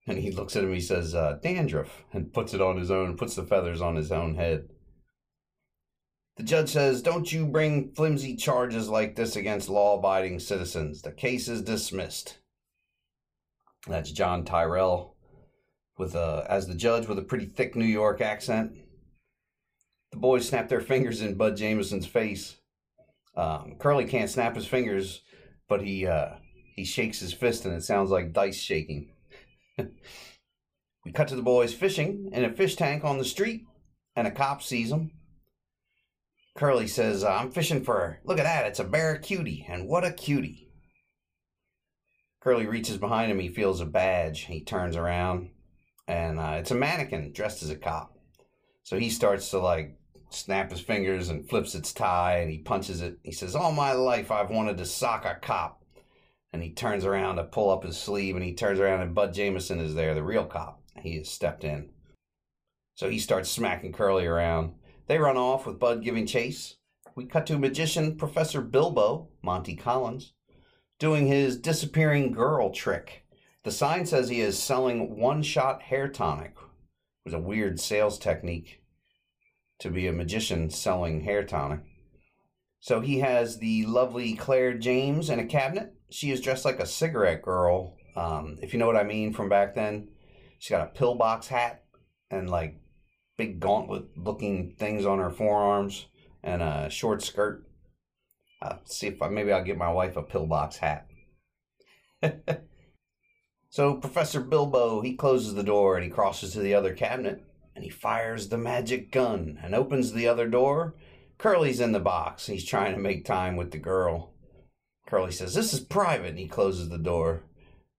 And 0.07 0.17
he 0.17 0.31
looks 0.31 0.55
at 0.55 0.63
him, 0.63 0.73
he 0.73 0.81
says, 0.81 1.13
uh, 1.13 1.37
dandruff, 1.43 2.03
and 2.13 2.33
puts 2.33 2.55
it 2.55 2.61
on 2.61 2.77
his 2.77 2.89
own, 2.89 3.15
puts 3.15 3.35
the 3.35 3.43
feathers 3.43 3.81
on 3.81 3.95
his 3.95 4.11
own 4.11 4.35
head. 4.35 4.69
The 6.37 6.43
judge 6.43 6.69
says, 6.69 7.03
Don't 7.03 7.31
you 7.31 7.45
bring 7.45 7.93
flimsy 7.93 8.35
charges 8.35 8.89
like 8.89 9.15
this 9.15 9.35
against 9.35 9.69
law 9.69 9.97
abiding 9.97 10.39
citizens. 10.39 11.03
The 11.03 11.11
case 11.11 11.47
is 11.47 11.61
dismissed. 11.61 12.39
That's 13.87 14.11
John 14.11 14.45
Tyrrell 14.45 15.14
with 15.97 16.15
a, 16.15 16.45
as 16.49 16.67
the 16.67 16.75
judge 16.75 17.07
with 17.07 17.19
a 17.19 17.23
pretty 17.23 17.45
thick 17.45 17.75
New 17.75 17.85
York 17.85 18.21
accent. 18.21 18.73
The 20.11 20.17
boys 20.17 20.47
snap 20.47 20.69
their 20.69 20.81
fingers 20.81 21.21
in 21.21 21.35
Bud 21.35 21.57
Jamison's 21.57 22.05
face. 22.05 22.57
Um, 23.35 23.75
Curly 23.79 24.05
can't 24.05 24.29
snap 24.29 24.55
his 24.55 24.65
fingers 24.65 25.21
but 25.67 25.81
he 25.81 26.05
uh, 26.07 26.35
he 26.75 26.83
shakes 26.83 27.19
his 27.19 27.33
fist 27.33 27.65
and 27.65 27.73
it 27.73 27.83
sounds 27.83 28.09
like 28.09 28.33
dice 28.33 28.57
shaking. 28.57 29.09
we 29.77 31.11
cut 31.13 31.27
to 31.29 31.35
the 31.35 31.41
boys 31.41 31.73
fishing 31.73 32.29
in 32.31 32.45
a 32.45 32.53
fish 32.53 32.75
tank 32.75 33.03
on 33.03 33.17
the 33.17 33.25
street, 33.25 33.65
and 34.15 34.27
a 34.27 34.31
cop 34.31 34.61
sees 34.61 34.89
them. 34.89 35.11
Curly 36.55 36.87
says, 36.87 37.23
uh, 37.23 37.29
"I'm 37.29 37.51
fishing 37.51 37.83
for. 37.83 38.19
Look 38.23 38.39
at 38.39 38.43
that! 38.43 38.65
It's 38.67 38.79
a 38.79 38.85
bear 38.85 39.17
cutie, 39.17 39.65
and 39.67 39.87
what 39.87 40.05
a 40.05 40.11
cutie!" 40.11 40.69
Curly 42.41 42.67
reaches 42.67 42.97
behind 42.97 43.31
him. 43.31 43.39
He 43.39 43.49
feels 43.49 43.81
a 43.81 43.85
badge. 43.85 44.41
He 44.41 44.63
turns 44.63 44.95
around, 44.95 45.49
and 46.07 46.39
uh, 46.39 46.55
it's 46.59 46.71
a 46.71 46.75
mannequin 46.75 47.31
dressed 47.31 47.63
as 47.63 47.69
a 47.69 47.75
cop. 47.75 48.17
So 48.83 48.97
he 48.97 49.09
starts 49.09 49.49
to 49.49 49.59
like 49.59 49.97
snap 50.29 50.71
his 50.71 50.81
fingers 50.81 51.29
and 51.29 51.47
flips 51.49 51.75
its 51.75 51.93
tie 51.93 52.39
and 52.39 52.51
he 52.51 52.59
punches 52.59 53.01
it. 53.01 53.17
He 53.23 53.31
says, 53.31 53.55
All 53.55 53.71
my 53.71 53.93
life 53.93 54.31
I've 54.31 54.49
wanted 54.49 54.77
to 54.77 54.85
sock 54.85 55.25
a 55.25 55.35
cop. 55.35 55.81
And 56.53 56.63
he 56.63 56.71
turns 56.71 57.03
around 57.03 57.35
to 57.35 57.43
pull 57.43 57.69
up 57.69 57.83
his 57.83 57.97
sleeve 57.97 58.35
and 58.35 58.45
he 58.45 58.53
turns 58.53 58.79
around 58.79 59.01
and 59.01 59.15
Bud 59.15 59.33
Jamison 59.33 59.79
is 59.79 59.95
there, 59.95 60.13
the 60.13 60.23
real 60.23 60.45
cop. 60.45 60.81
He 60.97 61.17
has 61.17 61.29
stepped 61.29 61.63
in. 61.63 61.89
So 62.95 63.09
he 63.09 63.19
starts 63.19 63.49
smacking 63.49 63.91
Curly 63.91 64.25
around. 64.25 64.73
They 65.07 65.19
run 65.19 65.37
off 65.37 65.65
with 65.65 65.79
Bud 65.79 66.03
giving 66.03 66.25
chase. 66.25 66.75
We 67.13 67.25
cut 67.25 67.45
to 67.47 67.57
magician 67.57 68.17
Professor 68.17 68.61
Bilbo, 68.61 69.29
Monty 69.41 69.75
Collins, 69.75 70.33
doing 70.97 71.27
his 71.27 71.57
disappearing 71.57 72.31
girl 72.31 72.71
trick. 72.71 73.24
The 73.65 73.71
sign 73.71 74.05
says 74.05 74.29
he 74.29 74.41
is 74.41 74.61
selling 74.61 75.17
one 75.17 75.41
shot 75.41 75.81
hair 75.81 76.07
tonic. 76.07 76.51
It 76.51 77.25
was 77.25 77.33
a 77.33 77.39
weird 77.39 77.79
sales 77.79 78.19
technique 78.19 78.83
to 79.79 79.89
be 79.89 80.05
a 80.05 80.13
magician 80.13 80.69
selling 80.69 81.21
hair 81.21 81.43
tonic. 81.43 81.79
So 82.79 83.01
he 83.01 83.21
has 83.21 83.57
the 83.57 83.87
lovely 83.87 84.35
Claire 84.35 84.75
James 84.77 85.31
in 85.31 85.39
a 85.39 85.47
cabinet. 85.47 85.95
She 86.11 86.29
is 86.29 86.41
dressed 86.41 86.63
like 86.63 86.79
a 86.79 86.85
cigarette 86.85 87.41
girl, 87.41 87.97
um, 88.15 88.59
if 88.61 88.71
you 88.71 88.77
know 88.77 88.85
what 88.85 88.97
I 88.97 89.03
mean 89.03 89.33
from 89.33 89.49
back 89.49 89.73
then. 89.73 90.09
She's 90.59 90.69
got 90.69 90.87
a 90.87 90.91
pillbox 90.91 91.47
hat 91.47 91.85
and 92.29 92.47
like 92.47 92.79
big 93.35 93.59
gauntlet 93.59 94.15
looking 94.15 94.75
things 94.77 95.07
on 95.07 95.17
her 95.17 95.31
forearms 95.31 96.05
and 96.43 96.61
a 96.61 96.87
short 96.91 97.23
skirt. 97.23 97.65
Uh, 98.61 98.75
see 98.83 99.07
if 99.07 99.19
I, 99.23 99.29
maybe 99.29 99.51
I'll 99.51 99.63
get 99.63 99.79
my 99.79 99.91
wife 99.91 100.17
a 100.17 100.21
pillbox 100.21 100.77
hat. 100.77 101.07
so 103.75 103.95
Professor 103.95 104.39
Bilbo, 104.39 105.01
he 105.01 105.17
closes 105.17 105.53
the 105.53 105.61
door 105.61 105.97
and 105.97 106.05
he 106.05 106.09
crosses 106.09 106.53
to 106.53 106.61
the 106.61 106.73
other 106.73 106.93
cabinet 106.93 107.43
and 107.75 107.83
he 107.83 107.89
fires 107.89 108.47
the 108.47 108.57
magic 108.57 109.11
gun 109.11 109.59
and 109.61 109.75
opens 109.75 110.13
the 110.13 110.29
other 110.29 110.47
door. 110.47 110.95
Curly's 111.37 111.81
in 111.81 111.91
the 111.91 111.99
box. 111.99 112.45
He's 112.45 112.63
trying 112.63 112.93
to 112.93 113.01
make 113.01 113.25
time 113.25 113.57
with 113.57 113.71
the 113.71 113.77
girl. 113.77 114.31
Curly 115.05 115.33
says, 115.33 115.53
This 115.53 115.73
is 115.73 115.81
private, 115.81 116.29
and 116.29 116.39
he 116.39 116.47
closes 116.47 116.87
the 116.87 116.97
door. 116.97 117.43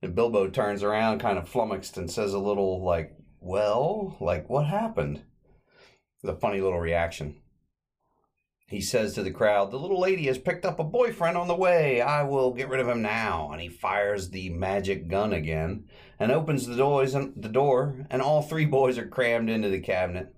And 0.01 0.15
Bilbo 0.15 0.49
turns 0.49 0.83
around, 0.83 1.19
kind 1.19 1.37
of 1.37 1.47
flummoxed, 1.47 1.99
and 1.99 2.11
says 2.11 2.33
a 2.33 2.39
little 2.39 2.83
like, 2.83 3.15
Well, 3.39 4.17
like, 4.19 4.49
what 4.49 4.65
happened? 4.65 5.25
The 6.23 6.37
funny 6.37 6.63
little 6.63 6.81
reaction. 6.81 7.37
He 8.69 8.81
says 8.81 9.15
to 9.15 9.23
the 9.23 9.31
crowd, 9.31 9.71
The 9.71 9.79
little 9.79 10.01
lady 10.01 10.27
has 10.27 10.39
picked 10.39 10.65
up 10.65 10.81
a 10.81 10.85
boyfriend 10.85 11.37
on 11.37 11.47
the 11.47 11.55
way. 11.55 12.01
I 12.01 12.25
will 12.25 12.53
get 12.53 12.69
rid 12.69 12.81
of 12.81 12.89
him 12.89 13.01
now. 13.01 13.51
And 13.53 13.61
he 13.61 13.69
fires 13.69 14.31
the 14.31 14.51
magic 14.51 15.07
gun 15.07 15.33
again 15.33 15.85
and 16.19 16.33
opens 16.33 16.67
the 16.67 16.77
doors 16.77 17.15
and 17.15 17.33
the 17.37 17.49
door, 17.49 18.07
and 18.11 18.21
all 18.21 18.43
three 18.43 18.65
boys 18.65 18.99
are 18.99 19.07
crammed 19.07 19.51
into 19.51 19.69
the 19.69 19.81
cabinet. 19.81 20.35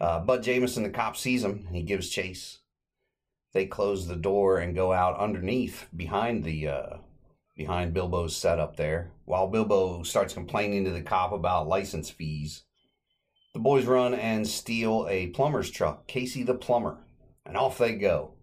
Uh, 0.00 0.20
Bud 0.20 0.44
Jamison, 0.44 0.84
the 0.84 0.90
cop, 0.90 1.16
sees 1.16 1.42
him 1.42 1.64
and 1.66 1.76
he 1.76 1.82
gives 1.82 2.10
chase. 2.10 2.60
They 3.52 3.66
close 3.66 4.06
the 4.06 4.14
door 4.14 4.58
and 4.58 4.74
go 4.74 4.92
out 4.92 5.18
underneath 5.18 5.86
behind 5.96 6.44
the 6.44 6.68
uh, 6.68 6.96
behind 7.56 7.94
Bilbo's 7.94 8.36
setup 8.36 8.76
there. 8.76 9.10
While 9.24 9.48
Bilbo 9.48 10.04
starts 10.04 10.34
complaining 10.34 10.84
to 10.84 10.90
the 10.92 11.02
cop 11.02 11.32
about 11.32 11.66
license 11.66 12.08
fees, 12.10 12.62
the 13.54 13.60
boys 13.60 13.86
run 13.86 14.14
and 14.14 14.46
steal 14.46 15.06
a 15.08 15.28
plumber's 15.28 15.70
truck, 15.70 16.06
Casey 16.06 16.42
the 16.42 16.54
plumber, 16.54 16.98
and 17.44 17.56
off 17.56 17.78
they 17.78 17.94
go. 17.94 18.34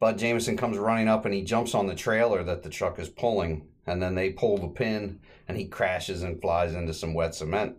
Bud 0.00 0.18
Jamison 0.18 0.56
comes 0.56 0.78
running 0.78 1.08
up 1.08 1.24
and 1.24 1.34
he 1.34 1.42
jumps 1.42 1.74
on 1.74 1.86
the 1.86 1.94
trailer 1.94 2.42
that 2.44 2.62
the 2.62 2.70
truck 2.70 2.98
is 2.98 3.08
pulling, 3.08 3.68
and 3.86 4.02
then 4.02 4.14
they 4.14 4.30
pull 4.30 4.58
the 4.58 4.68
pin 4.68 5.20
and 5.48 5.56
he 5.56 5.66
crashes 5.66 6.22
and 6.22 6.40
flies 6.40 6.74
into 6.74 6.94
some 6.94 7.14
wet 7.14 7.34
cement. 7.34 7.76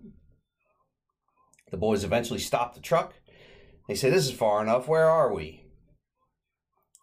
The 1.72 1.78
boys 1.78 2.04
eventually 2.04 2.40
stop 2.40 2.74
the 2.74 2.80
truck. 2.80 3.14
They 3.88 3.96
say, 3.96 4.10
This 4.10 4.26
is 4.26 4.32
far 4.32 4.62
enough. 4.62 4.88
Where 4.88 5.10
are 5.10 5.34
we? 5.34 5.64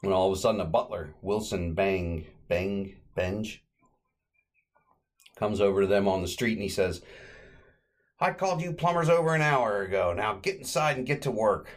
And 0.03 0.13
all 0.13 0.31
of 0.31 0.37
a 0.37 0.41
sudden, 0.41 0.61
a 0.61 0.65
butler, 0.65 1.15
Wilson 1.23 1.75
Bang, 1.75 2.27
Bang, 2.49 2.97
Benge, 3.17 3.61
comes 5.37 5.61
over 5.61 5.83
to 5.83 5.87
them 5.87 6.09
on 6.09 6.23
the 6.23 6.29
street 6.29 6.55
and 6.55 6.63
he 6.63 6.69
says, 6.69 7.03
I 8.23 8.31
called 8.31 8.63
you 8.63 8.73
plumbers 8.73 9.09
over 9.09 9.35
an 9.35 9.43
hour 9.43 9.83
ago. 9.83 10.15
Now 10.17 10.35
get 10.35 10.59
inside 10.59 10.97
and 10.97 11.05
get 11.05 11.23
to 11.23 11.33
work. 11.33 11.69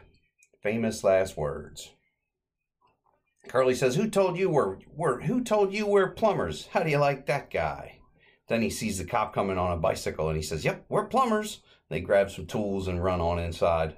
Famous 0.62 1.04
last 1.04 1.36
words. 1.36 1.92
Curly 3.48 3.74
says, 3.74 3.96
"Who 3.96 4.08
told 4.08 4.38
you 4.38 4.52
we're, 4.52 4.78
we're 4.96 5.22
who 5.22 5.44
told 5.44 5.74
you 5.74 5.88
we're 5.88 6.12
plumbers? 6.12 6.68
How 6.68 6.84
do 6.84 6.92
you 6.92 7.00
like 7.00 7.26
that 7.26 7.50
guy?" 7.50 7.98
Then 8.48 8.62
he 8.62 8.70
sees 8.70 9.00
the 9.00 9.06
cop 9.06 9.34
coming 9.34 9.58
on 9.58 9.72
a 9.72 9.78
bicycle 9.78 10.28
and 10.28 10.38
he 10.38 10.44
says, 10.44 10.64
"Yep, 10.64 10.86
we're 10.88 11.08
plumbers." 11.08 11.64
They 11.90 12.00
grab 12.00 12.30
some 12.30 12.46
tools 12.46 12.88
and 12.88 13.04
run 13.04 13.22
on 13.22 13.40
inside. 13.40 13.96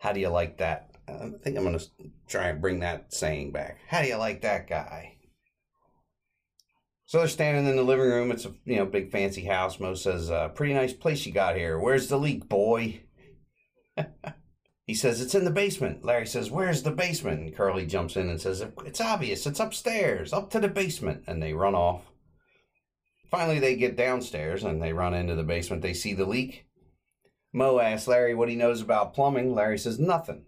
How 0.00 0.12
do 0.12 0.20
you 0.20 0.28
like 0.28 0.58
that? 0.58 0.90
I 1.08 1.30
think 1.42 1.56
I'm 1.56 1.64
going 1.64 1.78
to 1.78 1.86
try 2.28 2.48
and 2.48 2.60
bring 2.60 2.80
that 2.80 3.14
saying 3.14 3.52
back. 3.52 3.78
How 3.88 4.02
do 4.02 4.08
you 4.08 4.16
like 4.16 4.42
that 4.42 4.68
guy? 4.68 5.17
So 7.08 7.16
they're 7.16 7.28
standing 7.28 7.66
in 7.66 7.76
the 7.76 7.82
living 7.82 8.04
room. 8.04 8.30
It's 8.30 8.44
a 8.44 8.52
you 8.66 8.76
know 8.76 8.84
big 8.84 9.10
fancy 9.10 9.46
house. 9.46 9.80
Moe 9.80 9.94
says, 9.94 10.30
uh, 10.30 10.48
"Pretty 10.48 10.74
nice 10.74 10.92
place 10.92 11.24
you 11.24 11.32
got 11.32 11.56
here. 11.56 11.78
Where's 11.78 12.08
the 12.08 12.18
leak, 12.18 12.50
boy?" 12.50 13.00
he 14.86 14.94
says, 14.94 15.22
"It's 15.22 15.34
in 15.34 15.46
the 15.46 15.50
basement." 15.50 16.04
Larry 16.04 16.26
says, 16.26 16.50
"Where's 16.50 16.82
the 16.82 16.90
basement?" 16.90 17.40
And 17.40 17.56
Curly 17.56 17.86
jumps 17.86 18.14
in 18.14 18.28
and 18.28 18.38
says, 18.38 18.62
"It's 18.84 19.00
obvious. 19.00 19.46
It's 19.46 19.58
upstairs, 19.58 20.34
up 20.34 20.50
to 20.50 20.60
the 20.60 20.68
basement." 20.68 21.24
And 21.26 21.42
they 21.42 21.54
run 21.54 21.74
off. 21.74 22.02
Finally, 23.30 23.58
they 23.58 23.74
get 23.74 23.96
downstairs 23.96 24.62
and 24.62 24.82
they 24.82 24.92
run 24.92 25.14
into 25.14 25.34
the 25.34 25.42
basement. 25.42 25.80
They 25.80 25.94
see 25.94 26.12
the 26.12 26.26
leak. 26.26 26.66
Moe 27.54 27.80
asks 27.80 28.06
Larry 28.06 28.34
what 28.34 28.50
he 28.50 28.54
knows 28.54 28.82
about 28.82 29.14
plumbing. 29.14 29.54
Larry 29.54 29.78
says, 29.78 29.98
"Nothing." 29.98 30.44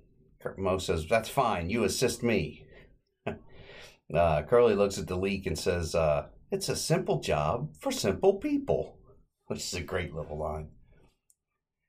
Moe 0.58 0.76
says, 0.76 1.06
"That's 1.08 1.30
fine. 1.30 1.70
You 1.70 1.84
assist 1.84 2.22
me." 2.22 2.66
uh, 4.14 4.42
Curly 4.42 4.74
looks 4.74 4.98
at 4.98 5.06
the 5.06 5.16
leak 5.16 5.46
and 5.46 5.58
says, 5.58 5.94
uh, 5.94 6.26
it's 6.50 6.68
a 6.68 6.76
simple 6.76 7.20
job 7.20 7.74
for 7.78 7.92
simple 7.92 8.34
people, 8.34 8.98
which 9.46 9.60
is 9.60 9.74
a 9.74 9.80
great 9.80 10.14
little 10.14 10.38
line. 10.38 10.68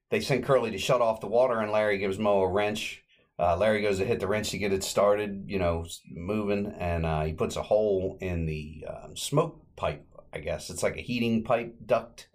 They 0.10 0.20
send 0.20 0.44
Curly 0.44 0.72
to 0.72 0.78
shut 0.78 1.02
off 1.02 1.22
the 1.22 1.28
water, 1.28 1.60
and 1.60 1.72
Larry 1.72 1.98
gives 1.98 2.20
Moe 2.20 2.42
a 2.42 2.52
wrench. 2.52 3.04
Uh, 3.40 3.56
Larry 3.58 3.82
goes 3.82 3.98
to 3.98 4.06
hit 4.06 4.20
the 4.20 4.28
wrench 4.28 4.50
to 4.52 4.58
get 4.58 4.74
it 4.74 4.84
started, 4.84 5.46
you 5.48 5.58
know, 5.58 5.86
moving, 6.12 6.76
and 6.78 7.06
uh, 7.06 7.24
he 7.24 7.34
puts 7.34 7.56
a 7.56 7.64
hole 7.64 8.18
in 8.22 8.46
the 8.46 8.86
uh, 8.88 9.08
smoke 9.16 9.66
pipe, 9.76 10.06
I 10.34 10.40
guess. 10.40 10.70
It's 10.70 10.84
like 10.84 10.98
a 10.98 11.02
heating 11.02 11.44
pipe 11.44 11.76
duct 11.86 12.28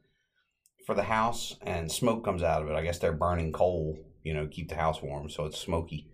for 0.85 0.95
the 0.95 1.05
house, 1.05 1.57
and 1.63 1.93
smoke 1.93 2.25
comes 2.25 2.43
out 2.43 2.63
of 2.63 2.69
it. 2.69 2.75
I 2.75 2.83
guess 2.83 2.99
they're 2.99 3.13
burning 3.13 3.53
coal, 3.53 3.99
you 4.25 4.35
know, 4.35 4.49
keep 4.49 4.69
the 4.69 4.77
house 4.77 5.03
warm, 5.03 5.29
so 5.29 5.45
it's 5.45 5.59
smoky. 5.59 6.09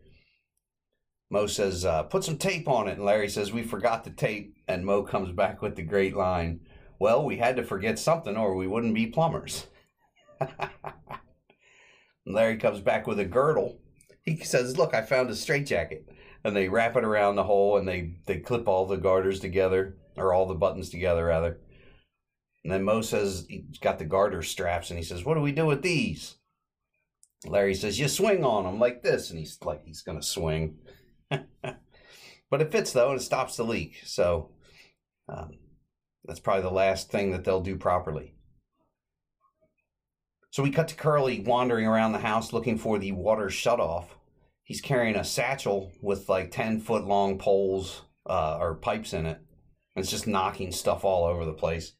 Moe 1.32 1.46
says, 1.46 1.86
uh, 1.86 2.02
put 2.02 2.24
some 2.24 2.36
tape 2.36 2.68
on 2.68 2.88
it. 2.88 2.98
And 2.98 3.06
Larry 3.06 3.30
says, 3.30 3.54
we 3.54 3.62
forgot 3.62 4.04
the 4.04 4.10
tape. 4.10 4.54
And 4.68 4.84
Moe 4.84 5.02
comes 5.02 5.32
back 5.32 5.62
with 5.62 5.76
the 5.76 5.82
great 5.82 6.14
line, 6.14 6.60
well, 6.98 7.24
we 7.24 7.38
had 7.38 7.56
to 7.56 7.64
forget 7.64 7.98
something 7.98 8.36
or 8.36 8.54
we 8.54 8.66
wouldn't 8.66 8.94
be 8.94 9.06
plumbers. 9.06 9.66
Larry 12.26 12.58
comes 12.58 12.80
back 12.80 13.06
with 13.06 13.18
a 13.18 13.24
girdle. 13.24 13.80
He 14.24 14.36
says, 14.44 14.76
look, 14.76 14.94
I 14.94 15.00
found 15.00 15.30
a 15.30 15.34
straitjacket. 15.34 16.06
And 16.44 16.54
they 16.54 16.68
wrap 16.68 16.96
it 16.96 17.04
around 17.04 17.36
the 17.36 17.44
hole 17.44 17.78
and 17.78 17.88
they, 17.88 18.16
they 18.26 18.38
clip 18.38 18.68
all 18.68 18.84
the 18.84 18.98
garters 18.98 19.40
together, 19.40 19.96
or 20.18 20.34
all 20.34 20.44
the 20.44 20.54
buttons 20.54 20.90
together, 20.90 21.24
rather. 21.24 21.58
And 22.62 22.70
then 22.70 22.82
Moe 22.82 23.00
says 23.00 23.46
he's 23.48 23.78
got 23.80 23.98
the 23.98 24.04
garter 24.04 24.42
straps 24.42 24.90
and 24.90 24.98
he 24.98 25.04
says, 25.04 25.24
what 25.24 25.36
do 25.36 25.40
we 25.40 25.52
do 25.52 25.64
with 25.64 25.80
these? 25.80 26.36
Larry 27.46 27.74
says, 27.74 27.98
you 27.98 28.06
swing 28.06 28.44
on 28.44 28.64
them 28.64 28.78
like 28.78 29.02
this. 29.02 29.30
And 29.30 29.38
he's 29.38 29.58
like, 29.64 29.82
he's 29.86 30.02
going 30.02 30.20
to 30.20 30.26
swing. 30.26 30.76
but 32.50 32.60
it 32.60 32.72
fits 32.72 32.92
though, 32.92 33.10
and 33.10 33.20
it 33.20 33.24
stops 33.24 33.56
the 33.56 33.64
leak. 33.64 34.02
So 34.04 34.50
um, 35.28 35.58
that's 36.24 36.40
probably 36.40 36.62
the 36.62 36.70
last 36.70 37.10
thing 37.10 37.32
that 37.32 37.44
they'll 37.44 37.60
do 37.60 37.76
properly. 37.76 38.34
So 40.50 40.62
we 40.62 40.70
cut 40.70 40.88
to 40.88 40.94
Curly 40.94 41.40
wandering 41.40 41.86
around 41.86 42.12
the 42.12 42.18
house 42.18 42.52
looking 42.52 42.76
for 42.76 42.98
the 42.98 43.12
water 43.12 43.46
shutoff. 43.46 44.08
He's 44.64 44.82
carrying 44.82 45.16
a 45.16 45.24
satchel 45.24 45.90
with 46.02 46.28
like 46.28 46.50
10 46.50 46.80
foot 46.80 47.04
long 47.04 47.38
poles 47.38 48.02
uh, 48.28 48.58
or 48.60 48.74
pipes 48.74 49.14
in 49.14 49.24
it. 49.24 49.40
It's 49.96 50.10
just 50.10 50.26
knocking 50.26 50.70
stuff 50.70 51.04
all 51.04 51.24
over 51.24 51.44
the 51.44 51.52
place. 51.54 51.94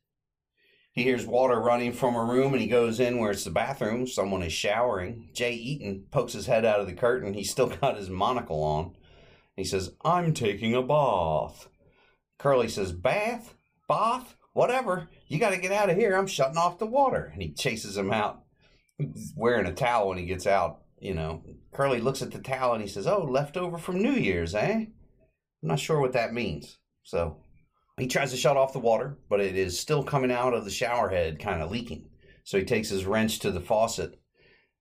He 0.93 1.03
hears 1.05 1.27
water 1.27 1.59
running 1.59 1.93
from 1.93 2.15
a 2.15 2.25
room 2.25 2.53
and 2.53 2.61
he 2.61 2.69
goes 2.69 3.01
in 3.01 3.19
where 3.19 3.31
it's 3.31 3.45
the 3.45 3.51
bathroom. 3.51 4.07
Someone 4.07 4.43
is 4.43 4.53
showering. 4.53 5.31
Jay 5.33 5.55
Eaton 5.55 6.05
pokes 6.11 6.35
his 6.35 6.47
head 6.47 6.67
out 6.67 6.81
of 6.81 6.87
the 6.87 6.93
curtain. 6.93 7.33
He's 7.33 7.51
still 7.51 7.69
got 7.81 7.97
his 7.97 8.11
monocle 8.11 8.63
on. 8.63 8.95
He 9.57 9.65
says, 9.65 9.93
I'm 10.05 10.33
taking 10.33 10.75
a 10.75 10.83
bath. 10.83 11.69
Curly 12.39 12.69
says, 12.69 12.93
Bath? 12.93 13.55
Bath? 13.89 14.37
Whatever. 14.53 15.09
You 15.29 15.39
got 15.39 15.51
to 15.51 15.59
get 15.59 15.73
out 15.73 15.91
of 15.91 15.97
here. 15.97 16.17
I'm 16.17 16.27
shutting 16.27 16.57
off 16.57 16.79
the 16.79 16.87
water. 16.87 17.31
And 17.33 17.43
he 17.43 17.53
chases 17.53 17.97
him 17.97 18.13
out, 18.13 18.43
wearing 19.37 19.67
a 19.67 19.73
towel 19.73 20.09
when 20.09 20.19
he 20.19 20.27
gets 20.27 20.47
out. 20.47 20.83
You 21.01 21.15
know, 21.15 21.43
Curly 21.73 22.01
looks 22.01 22.23
at 22.23 22.31
the 22.31 22.39
towel 22.39 22.75
and 22.75 22.83
he 22.83 22.89
says, 22.89 23.07
Oh, 23.07 23.25
leftover 23.25 23.79
from 23.79 24.03
New 24.03 24.13
Year's, 24.13 24.55
eh? 24.55 24.73
I'm 24.73 24.89
not 25.63 25.81
sure 25.81 26.01
what 26.01 26.13
that 26.13 26.33
means. 26.33 26.79
So 27.03 27.39
he 27.99 28.07
tries 28.07 28.31
to 28.31 28.37
shut 28.37 28.57
off 28.57 28.73
the 28.73 28.79
water, 28.79 29.19
but 29.29 29.41
it 29.41 29.57
is 29.57 29.79
still 29.79 30.03
coming 30.03 30.33
out 30.33 30.55
of 30.55 30.65
the 30.65 30.71
shower 30.71 31.09
head, 31.09 31.39
kind 31.39 31.63
of 31.63 31.71
leaking. 31.71 32.09
So 32.45 32.59
he 32.59 32.65
takes 32.65 32.89
his 32.89 33.07
wrench 33.07 33.41
to 33.41 33.51
the 33.51 33.61
faucet 33.61 34.19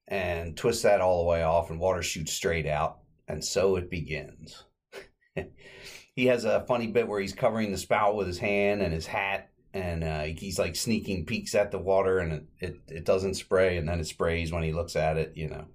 and 0.07 0.57
twists 0.57 0.83
that 0.83 1.01
all 1.01 1.23
the 1.23 1.29
way 1.29 1.43
off, 1.43 1.69
and 1.69 1.79
water 1.79 2.01
shoots 2.01 2.33
straight 2.33 2.67
out. 2.67 3.00
And 3.27 3.43
so 3.43 3.75
it 3.75 3.89
begins. 3.89 4.63
he 6.15 6.25
has 6.25 6.45
a 6.45 6.65
funny 6.67 6.87
bit 6.87 7.07
where 7.07 7.19
he's 7.19 7.33
covering 7.33 7.71
the 7.71 7.77
spout 7.77 8.15
with 8.15 8.27
his 8.27 8.39
hand 8.39 8.81
and 8.81 8.93
his 8.93 9.05
hat, 9.07 9.49
and 9.73 10.03
uh, 10.03 10.23
he's 10.23 10.59
like 10.59 10.75
sneaking 10.75 11.25
peeks 11.25 11.55
at 11.55 11.71
the 11.71 11.79
water, 11.79 12.19
and 12.19 12.33
it, 12.33 12.45
it, 12.59 12.75
it 12.87 13.05
doesn't 13.05 13.35
spray, 13.35 13.77
and 13.77 13.87
then 13.87 13.99
it 13.99 14.07
sprays 14.07 14.51
when 14.51 14.63
he 14.63 14.73
looks 14.73 14.95
at 14.95 15.17
it. 15.17 15.33
You 15.35 15.49
know, 15.49 15.65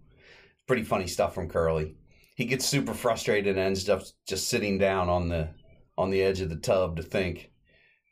pretty 0.66 0.84
funny 0.84 1.06
stuff 1.06 1.34
from 1.34 1.48
Curly. 1.48 1.96
He 2.34 2.44
gets 2.44 2.66
super 2.66 2.92
frustrated 2.92 3.56
and 3.56 3.66
ends 3.66 3.88
up 3.88 4.02
just 4.26 4.48
sitting 4.48 4.76
down 4.76 5.08
on 5.08 5.28
the 5.28 5.48
on 5.96 6.10
the 6.10 6.22
edge 6.22 6.40
of 6.40 6.50
the 6.50 6.56
tub 6.56 6.96
to 6.96 7.02
think. 7.02 7.50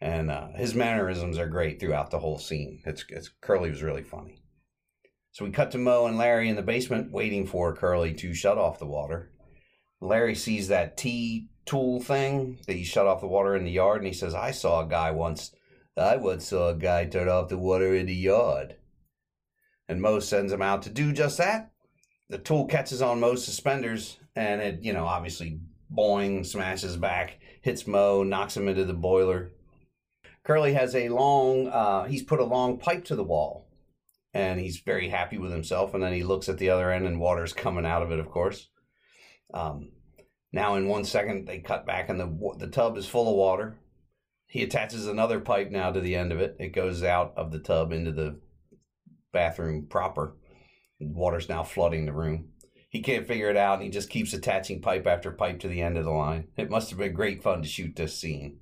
And 0.00 0.30
uh, 0.30 0.48
his 0.54 0.74
mannerisms 0.74 1.38
are 1.38 1.46
great 1.46 1.80
throughout 1.80 2.10
the 2.10 2.18
whole 2.18 2.38
scene. 2.38 2.82
It's, 2.84 3.04
it's 3.08 3.30
Curly 3.40 3.70
was 3.70 3.82
really 3.82 4.02
funny. 4.02 4.43
So 5.34 5.44
we 5.44 5.50
cut 5.50 5.72
to 5.72 5.78
Moe 5.78 6.06
and 6.06 6.16
Larry 6.16 6.48
in 6.48 6.54
the 6.54 6.62
basement 6.62 7.10
waiting 7.10 7.44
for 7.44 7.74
Curly 7.74 8.14
to 8.14 8.34
shut 8.34 8.56
off 8.56 8.78
the 8.78 8.86
water. 8.86 9.32
Larry 10.00 10.36
sees 10.36 10.68
that 10.68 10.96
T 10.96 11.48
tool 11.66 12.00
thing 12.00 12.60
that 12.68 12.76
you 12.76 12.84
shut 12.84 13.08
off 13.08 13.20
the 13.20 13.26
water 13.26 13.56
in 13.56 13.64
the 13.64 13.72
yard, 13.72 13.98
and 13.98 14.06
he 14.06 14.12
says, 14.12 14.32
I 14.32 14.52
saw 14.52 14.82
a 14.82 14.88
guy 14.88 15.10
once. 15.10 15.52
I 15.96 16.18
once 16.18 16.46
saw 16.46 16.68
a 16.68 16.74
guy 16.76 17.06
turn 17.06 17.28
off 17.28 17.48
the 17.48 17.58
water 17.58 17.96
in 17.96 18.06
the 18.06 18.14
yard. 18.14 18.76
And 19.88 20.00
Moe 20.00 20.20
sends 20.20 20.52
him 20.52 20.62
out 20.62 20.82
to 20.82 20.90
do 20.90 21.12
just 21.12 21.38
that. 21.38 21.72
The 22.28 22.38
tool 22.38 22.66
catches 22.66 23.02
on 23.02 23.18
Moe's 23.18 23.44
suspenders, 23.44 24.18
and 24.36 24.60
it, 24.60 24.82
you 24.82 24.92
know, 24.92 25.04
obviously 25.04 25.58
boing, 25.92 26.46
smashes 26.46 26.96
back, 26.96 27.40
hits 27.60 27.88
Moe, 27.88 28.22
knocks 28.22 28.56
him 28.56 28.68
into 28.68 28.84
the 28.84 28.94
boiler. 28.94 29.50
Curly 30.44 30.74
has 30.74 30.94
a 30.94 31.08
long, 31.08 31.66
uh, 31.66 32.04
he's 32.04 32.22
put 32.22 32.38
a 32.38 32.44
long 32.44 32.78
pipe 32.78 33.04
to 33.06 33.16
the 33.16 33.24
wall, 33.24 33.63
and 34.34 34.60
he's 34.60 34.80
very 34.80 35.08
happy 35.08 35.38
with 35.38 35.52
himself. 35.52 35.94
And 35.94 36.02
then 36.02 36.12
he 36.12 36.22
looks 36.22 36.48
at 36.50 36.58
the 36.58 36.68
other 36.68 36.90
end, 36.90 37.06
and 37.06 37.18
water's 37.18 37.54
coming 37.54 37.86
out 37.86 38.02
of 38.02 38.12
it, 38.12 38.18
of 38.18 38.28
course. 38.30 38.68
Um, 39.54 39.92
Now, 40.52 40.76
in 40.76 40.86
one 40.86 41.04
second, 41.04 41.46
they 41.48 41.58
cut 41.58 41.86
back, 41.86 42.08
and 42.08 42.20
the 42.20 42.54
the 42.58 42.68
tub 42.68 42.96
is 42.96 43.08
full 43.08 43.28
of 43.28 43.36
water. 43.36 43.78
He 44.46 44.62
attaches 44.62 45.08
another 45.08 45.40
pipe 45.40 45.70
now 45.70 45.90
to 45.90 46.00
the 46.00 46.14
end 46.14 46.30
of 46.30 46.40
it. 46.40 46.54
It 46.60 46.68
goes 46.68 47.02
out 47.02 47.32
of 47.36 47.50
the 47.50 47.58
tub 47.58 47.92
into 47.92 48.12
the 48.12 48.40
bathroom 49.32 49.86
proper. 49.88 50.36
Water's 51.00 51.48
now 51.48 51.64
flooding 51.64 52.06
the 52.06 52.12
room. 52.12 52.50
He 52.88 53.02
can't 53.02 53.26
figure 53.26 53.50
it 53.50 53.56
out, 53.56 53.74
and 53.74 53.82
he 53.82 53.90
just 53.90 54.08
keeps 54.08 54.32
attaching 54.32 54.80
pipe 54.80 55.08
after 55.08 55.32
pipe 55.32 55.58
to 55.60 55.68
the 55.68 55.82
end 55.82 55.98
of 55.98 56.04
the 56.04 56.12
line. 56.12 56.48
It 56.56 56.70
must 56.70 56.90
have 56.90 57.00
been 57.00 57.14
great 57.14 57.42
fun 57.42 57.62
to 57.62 57.68
shoot 57.68 57.96
this 57.96 58.16
scene. 58.16 58.60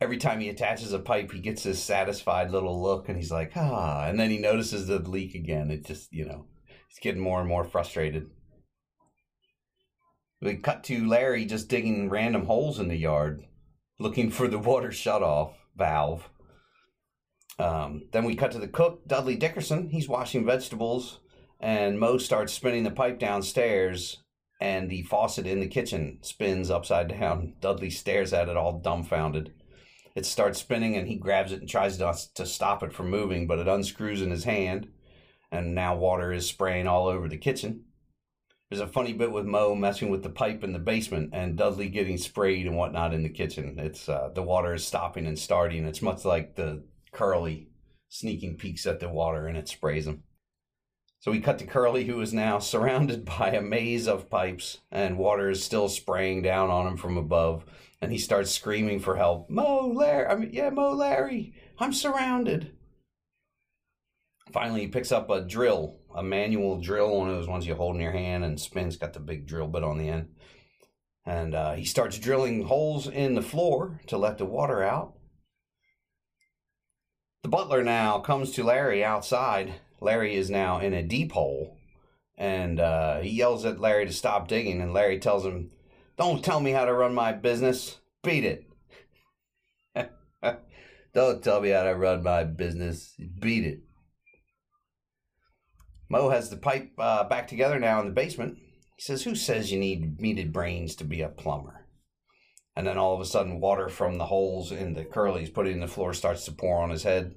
Every 0.00 0.18
time 0.18 0.40
he 0.40 0.50
attaches 0.50 0.92
a 0.92 0.98
pipe, 0.98 1.32
he 1.32 1.38
gets 1.38 1.62
this 1.62 1.82
satisfied 1.82 2.50
little 2.50 2.82
look, 2.82 3.08
and 3.08 3.16
he's 3.16 3.30
like, 3.30 3.52
ah. 3.56 4.04
And 4.06 4.20
then 4.20 4.30
he 4.30 4.38
notices 4.38 4.86
the 4.86 4.98
leak 4.98 5.34
again. 5.34 5.70
It 5.70 5.86
just, 5.86 6.12
you 6.12 6.26
know, 6.26 6.46
he's 6.88 6.98
getting 7.00 7.22
more 7.22 7.40
and 7.40 7.48
more 7.48 7.64
frustrated. 7.64 8.28
We 10.42 10.56
cut 10.56 10.84
to 10.84 11.08
Larry 11.08 11.46
just 11.46 11.68
digging 11.68 12.10
random 12.10 12.44
holes 12.44 12.78
in 12.78 12.88
the 12.88 12.96
yard, 12.96 13.44
looking 13.98 14.30
for 14.30 14.48
the 14.48 14.58
water 14.58 14.90
shutoff 14.90 15.54
valve. 15.74 16.28
Um, 17.58 18.02
then 18.12 18.24
we 18.24 18.34
cut 18.34 18.52
to 18.52 18.58
the 18.58 18.68
cook, 18.68 19.08
Dudley 19.08 19.34
Dickerson. 19.34 19.88
He's 19.88 20.10
washing 20.10 20.44
vegetables, 20.44 21.20
and 21.58 21.98
Moe 21.98 22.18
starts 22.18 22.52
spinning 22.52 22.82
the 22.82 22.90
pipe 22.90 23.18
downstairs, 23.18 24.22
and 24.60 24.90
the 24.90 25.02
faucet 25.04 25.46
in 25.46 25.60
the 25.60 25.68
kitchen 25.68 26.18
spins 26.20 26.70
upside 26.70 27.08
down. 27.08 27.54
Dudley 27.62 27.88
stares 27.88 28.34
at 28.34 28.50
it 28.50 28.58
all 28.58 28.78
dumbfounded. 28.78 29.54
It 30.16 30.26
starts 30.26 30.58
spinning, 30.58 30.96
and 30.96 31.06
he 31.06 31.14
grabs 31.14 31.52
it 31.52 31.60
and 31.60 31.68
tries 31.68 31.98
to, 31.98 32.12
to 32.34 32.46
stop 32.46 32.82
it 32.82 32.92
from 32.92 33.10
moving, 33.10 33.46
but 33.46 33.60
it 33.60 33.68
unscrews 33.68 34.22
in 34.22 34.30
his 34.30 34.44
hand, 34.44 34.88
and 35.52 35.74
now 35.74 35.94
water 35.94 36.32
is 36.32 36.48
spraying 36.48 36.88
all 36.88 37.06
over 37.06 37.28
the 37.28 37.36
kitchen. 37.36 37.84
There's 38.70 38.80
a 38.80 38.88
funny 38.88 39.12
bit 39.12 39.30
with 39.30 39.44
Moe 39.44 39.76
messing 39.76 40.10
with 40.10 40.24
the 40.24 40.30
pipe 40.30 40.64
in 40.64 40.72
the 40.72 40.80
basement 40.80 41.30
and 41.32 41.56
Dudley 41.56 41.88
getting 41.88 42.18
sprayed 42.18 42.66
and 42.66 42.76
whatnot 42.76 43.14
in 43.14 43.22
the 43.22 43.28
kitchen. 43.28 43.76
It's 43.78 44.08
uh, 44.08 44.30
the 44.34 44.42
water 44.42 44.74
is 44.74 44.84
stopping 44.84 45.26
and 45.26 45.38
starting. 45.38 45.84
It's 45.84 46.02
much 46.02 46.24
like 46.24 46.56
the 46.56 46.82
Curly 47.12 47.68
sneaking 48.08 48.56
peeks 48.56 48.84
at 48.86 48.98
the 48.98 49.08
water 49.08 49.46
and 49.46 49.56
it 49.56 49.68
sprays 49.68 50.08
him. 50.08 50.24
So 51.20 51.30
we 51.30 51.40
cut 51.40 51.58
to 51.58 51.66
Curly, 51.66 52.04
who 52.04 52.20
is 52.20 52.32
now 52.32 52.58
surrounded 52.60 53.24
by 53.24 53.50
a 53.50 53.62
maze 53.62 54.06
of 54.06 54.30
pipes 54.30 54.78
and 54.90 55.18
water 55.18 55.50
is 55.50 55.62
still 55.62 55.88
spraying 55.88 56.42
down 56.42 56.70
on 56.70 56.86
him 56.86 56.96
from 56.96 57.16
above. 57.16 57.64
And 58.00 58.12
he 58.12 58.18
starts 58.18 58.50
screaming 58.50 59.00
for 59.00 59.16
help. 59.16 59.48
Moe, 59.48 59.88
Larry, 59.88 60.26
I 60.26 60.34
mean, 60.36 60.50
yeah, 60.52 60.70
Moe, 60.70 60.92
Larry, 60.92 61.54
I'm 61.78 61.92
surrounded. 61.92 62.72
Finally, 64.52 64.82
he 64.82 64.86
picks 64.88 65.10
up 65.10 65.28
a 65.30 65.40
drill, 65.40 65.98
a 66.14 66.22
manual 66.22 66.80
drill, 66.80 67.18
one 67.18 67.28
of 67.28 67.34
those 67.34 67.48
ones 67.48 67.66
you 67.66 67.74
hold 67.74 67.96
in 67.96 68.02
your 68.02 68.12
hand 68.12 68.44
and 68.44 68.60
spins, 68.60 68.96
got 68.96 69.12
the 69.12 69.20
big 69.20 69.46
drill 69.46 69.66
bit 69.66 69.82
on 69.82 69.98
the 69.98 70.08
end. 70.08 70.28
And 71.24 71.54
uh, 71.54 71.72
he 71.72 71.84
starts 71.84 72.18
drilling 72.18 72.64
holes 72.64 73.08
in 73.08 73.34
the 73.34 73.42
floor 73.42 74.00
to 74.06 74.16
let 74.16 74.38
the 74.38 74.44
water 74.44 74.82
out. 74.82 75.14
The 77.42 77.48
butler 77.48 77.82
now 77.82 78.20
comes 78.20 78.52
to 78.52 78.64
Larry 78.64 79.04
outside. 79.04 79.74
Larry 80.00 80.34
is 80.34 80.50
now 80.50 80.78
in 80.78 80.92
a 80.92 81.02
deep 81.02 81.32
hole. 81.32 81.78
And 82.38 82.78
uh, 82.80 83.20
he 83.20 83.30
yells 83.30 83.64
at 83.64 83.80
Larry 83.80 84.06
to 84.06 84.12
stop 84.12 84.48
digging. 84.48 84.80
And 84.80 84.92
Larry 84.92 85.18
tells 85.18 85.44
him, 85.44 85.70
Don't 86.18 86.44
tell 86.44 86.60
me 86.60 86.72
how 86.72 86.84
to 86.84 86.92
run 86.92 87.14
my 87.14 87.32
business. 87.32 87.98
Beat 88.22 88.44
it. 88.44 88.64
Don't 91.14 91.42
tell 91.42 91.60
me 91.60 91.70
how 91.70 91.84
to 91.84 91.94
run 91.94 92.22
my 92.22 92.44
business. 92.44 93.14
Beat 93.40 93.64
it. 93.64 93.80
Moe 96.08 96.28
has 96.28 96.50
the 96.50 96.56
pipe 96.56 96.92
uh, 96.98 97.24
back 97.24 97.48
together 97.48 97.78
now 97.78 98.00
in 98.00 98.06
the 98.06 98.12
basement. 98.12 98.58
He 98.96 99.02
says, 99.02 99.24
Who 99.24 99.34
says 99.34 99.72
you 99.72 99.78
need 99.78 100.20
meated 100.20 100.52
brains 100.52 100.94
to 100.96 101.04
be 101.04 101.22
a 101.22 101.28
plumber? 101.28 101.86
And 102.76 102.86
then 102.86 102.98
all 102.98 103.14
of 103.14 103.20
a 103.20 103.24
sudden, 103.24 103.60
water 103.60 103.88
from 103.88 104.18
the 104.18 104.26
holes 104.26 104.70
in 104.70 104.92
the 104.92 105.04
Curly's 105.04 105.48
put 105.48 105.66
in 105.66 105.80
the 105.80 105.88
floor 105.88 106.12
starts 106.12 106.44
to 106.44 106.52
pour 106.52 106.82
on 106.82 106.90
his 106.90 107.04
head. 107.04 107.34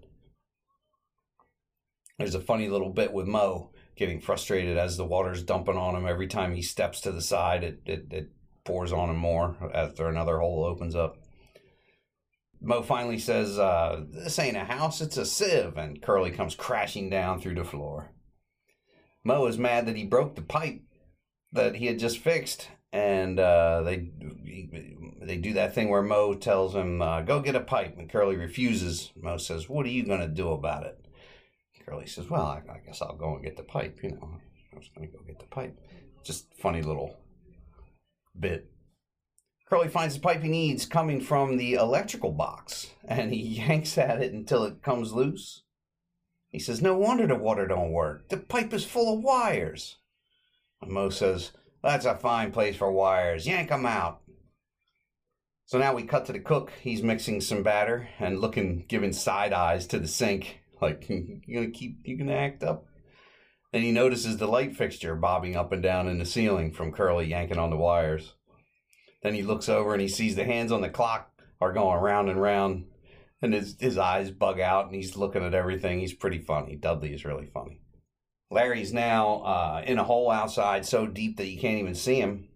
There's 2.20 2.36
a 2.36 2.42
funny 2.42 2.68
little 2.68 2.90
bit 2.90 3.14
with 3.14 3.28
Moe 3.28 3.72
getting 3.96 4.20
frustrated 4.20 4.78
as 4.78 4.98
the 4.98 5.06
water's 5.06 5.42
dumping 5.42 5.78
on 5.78 5.96
him. 5.96 6.06
Every 6.06 6.28
time 6.28 6.54
he 6.54 6.62
steps 6.62 7.02
to 7.02 7.14
the 7.14 7.22
side, 7.22 7.64
it, 7.64 7.82
it, 7.86 8.08
it 8.12 8.30
pours 8.66 8.92
on 8.92 9.10
him 9.10 9.18
more 9.18 9.56
after 9.74 10.08
another 10.08 10.40
hole 10.40 10.66
opens 10.66 10.96
up. 10.96 11.18
Moe 12.62 12.84
finally 12.84 13.20
says, 13.20 13.58
uh, 13.58 14.04
This 14.10 14.38
ain't 14.38 14.58
a 14.58 14.66
house, 14.66 15.00
it's 15.00 15.16
a 15.16 15.26
sieve. 15.26 15.78
And 15.78 16.02
Curly 16.02 16.32
comes 16.32 16.56
crashing 16.56 17.10
down 17.10 17.40
through 17.40 17.56
the 17.56 17.64
floor. 17.64 18.12
Moe 19.24 19.48
is 19.48 19.58
mad 19.58 19.86
that 19.86 19.96
he 19.96 20.06
broke 20.06 20.36
the 20.36 20.42
pipe 20.42 20.82
that 21.54 21.76
he 21.76 21.86
had 21.86 22.00
just 22.00 22.20
fixed, 22.20 22.68
and 22.92 23.40
uh, 23.40 23.82
they 23.84 24.12
they 25.22 25.38
do 25.38 25.54
that 25.54 25.74
thing 25.74 25.90
where 25.90 26.02
Moe 26.02 26.36
tells 26.36 26.76
him, 26.76 27.02
uh, 27.02 27.22
"Go 27.22 27.42
get 27.42 27.56
a 27.56 27.60
pipe," 27.60 27.98
and 27.98 28.10
Curly 28.10 28.38
refuses. 28.38 29.12
Moe 29.16 29.38
says, 29.38 29.68
"What 29.68 29.86
are 29.86 29.90
you 29.90 30.06
gonna 30.06 30.28
do 30.28 30.52
about 30.52 30.86
it?" 30.86 31.06
Curly 31.90 32.06
says, 32.06 32.30
"Well, 32.30 32.46
I, 32.46 32.62
I 32.72 32.80
guess 32.86 33.02
I'll 33.02 33.16
go 33.16 33.36
and 33.36 33.44
get 33.44 33.58
the 33.58 33.64
pipe. 33.64 34.00
You 34.04 34.12
know, 34.12 34.40
I 34.74 34.78
was 34.78 34.90
gonna 34.94 35.08
go 35.08 35.20
get 35.26 35.40
the 35.40 35.48
pipe." 35.48 35.76
Just 36.24 36.54
funny 36.62 36.82
little 36.82 37.18
bit. 38.40 38.70
Curly 39.68 39.88
finds 39.88 40.16
the 40.16 40.22
pipe 40.22 40.42
he 40.42 40.50
needs 40.50 40.86
coming 40.86 41.22
from 41.22 41.58
the 41.58 41.74
electrical 41.74 42.32
box, 42.32 42.92
and 43.08 43.32
he 43.32 43.40
yanks 43.68 43.98
at 43.98 44.22
it 44.22 44.34
until 44.34 44.64
it 44.64 44.84
comes 44.84 45.14
loose. 45.14 45.64
He 46.50 46.60
says, 46.60 46.82
No 46.82 46.98
wonder 46.98 47.28
the 47.28 47.36
water 47.36 47.68
don't 47.68 47.92
work. 47.92 48.30
The 48.30 48.38
pipe 48.38 48.74
is 48.74 48.84
full 48.84 49.14
of 49.14 49.24
wires. 49.24 49.98
And 50.82 50.92
Moe 50.92 51.10
says, 51.10 51.52
That's 51.84 52.06
a 52.06 52.16
fine 52.16 52.52
place 52.52 52.76
for 52.76 52.92
wires. 52.92 53.46
Yank 53.46 53.72
'em 53.72 53.86
out. 53.86 54.22
So 55.66 55.78
now 55.78 55.94
we 55.94 56.04
cut 56.04 56.26
to 56.26 56.34
the 56.34 56.40
cook. 56.40 56.72
He's 56.82 57.04
mixing 57.04 57.42
some 57.42 57.62
batter 57.62 58.10
and 58.20 58.40
looking, 58.40 58.86
giving 58.88 59.14
side 59.14 59.54
eyes 59.54 59.86
to 59.88 60.00
the 60.00 60.08
sink. 60.08 60.59
Like, 60.82 61.10
you're 61.10 61.62
gonna 61.62 61.72
keep, 61.72 62.00
you 62.06 62.18
gonna 62.18 62.34
act 62.34 62.64
up? 62.64 62.86
Then 63.72 63.82
he 63.82 63.92
notices 63.92 64.38
the 64.38 64.48
light 64.48 64.76
fixture 64.76 65.16
bobbing 65.16 65.56
up 65.56 65.72
and 65.72 65.84
down 65.84 66.08
in 66.08 66.18
the 66.18 66.26
ceiling 66.26 66.72
from 66.72 66.92
Curly 66.92 67.28
yanking 67.28 67.60
on 67.60 67.70
the 67.70 67.78
wires. 67.78 68.34
Then 69.22 69.34
he 69.34 69.44
looks 69.44 69.70
over 69.70 69.94
and 69.94 70.02
he 70.02 70.08
sees 70.08 70.36
the 70.36 70.46
hands 70.46 70.72
on 70.72 70.82
the 70.82 70.90
clock 70.90 71.32
are 71.62 71.74
going 71.74 72.00
round 72.00 72.30
and 72.30 72.42
round 72.42 72.86
and 73.42 73.54
his 73.54 73.76
his 73.80 73.98
eyes 73.98 74.32
bug 74.32 74.60
out 74.60 74.86
and 74.86 74.96
he's 74.96 75.16
looking 75.16 75.44
at 75.44 75.54
everything. 75.54 76.00
He's 76.00 76.14
pretty 76.14 76.40
funny. 76.40 76.76
Dudley 76.76 77.14
is 77.14 77.26
really 77.26 77.48
funny. 77.48 77.82
Larry's 78.52 78.92
now 78.92 79.42
uh, 79.42 79.84
in 79.86 80.00
a 80.00 80.04
hole 80.04 80.32
outside 80.32 80.86
so 80.86 81.06
deep 81.06 81.38
that 81.38 81.48
you 81.48 81.60
can't 81.60 81.80
even 81.80 81.96
see 81.96 82.20
him. 82.20 82.48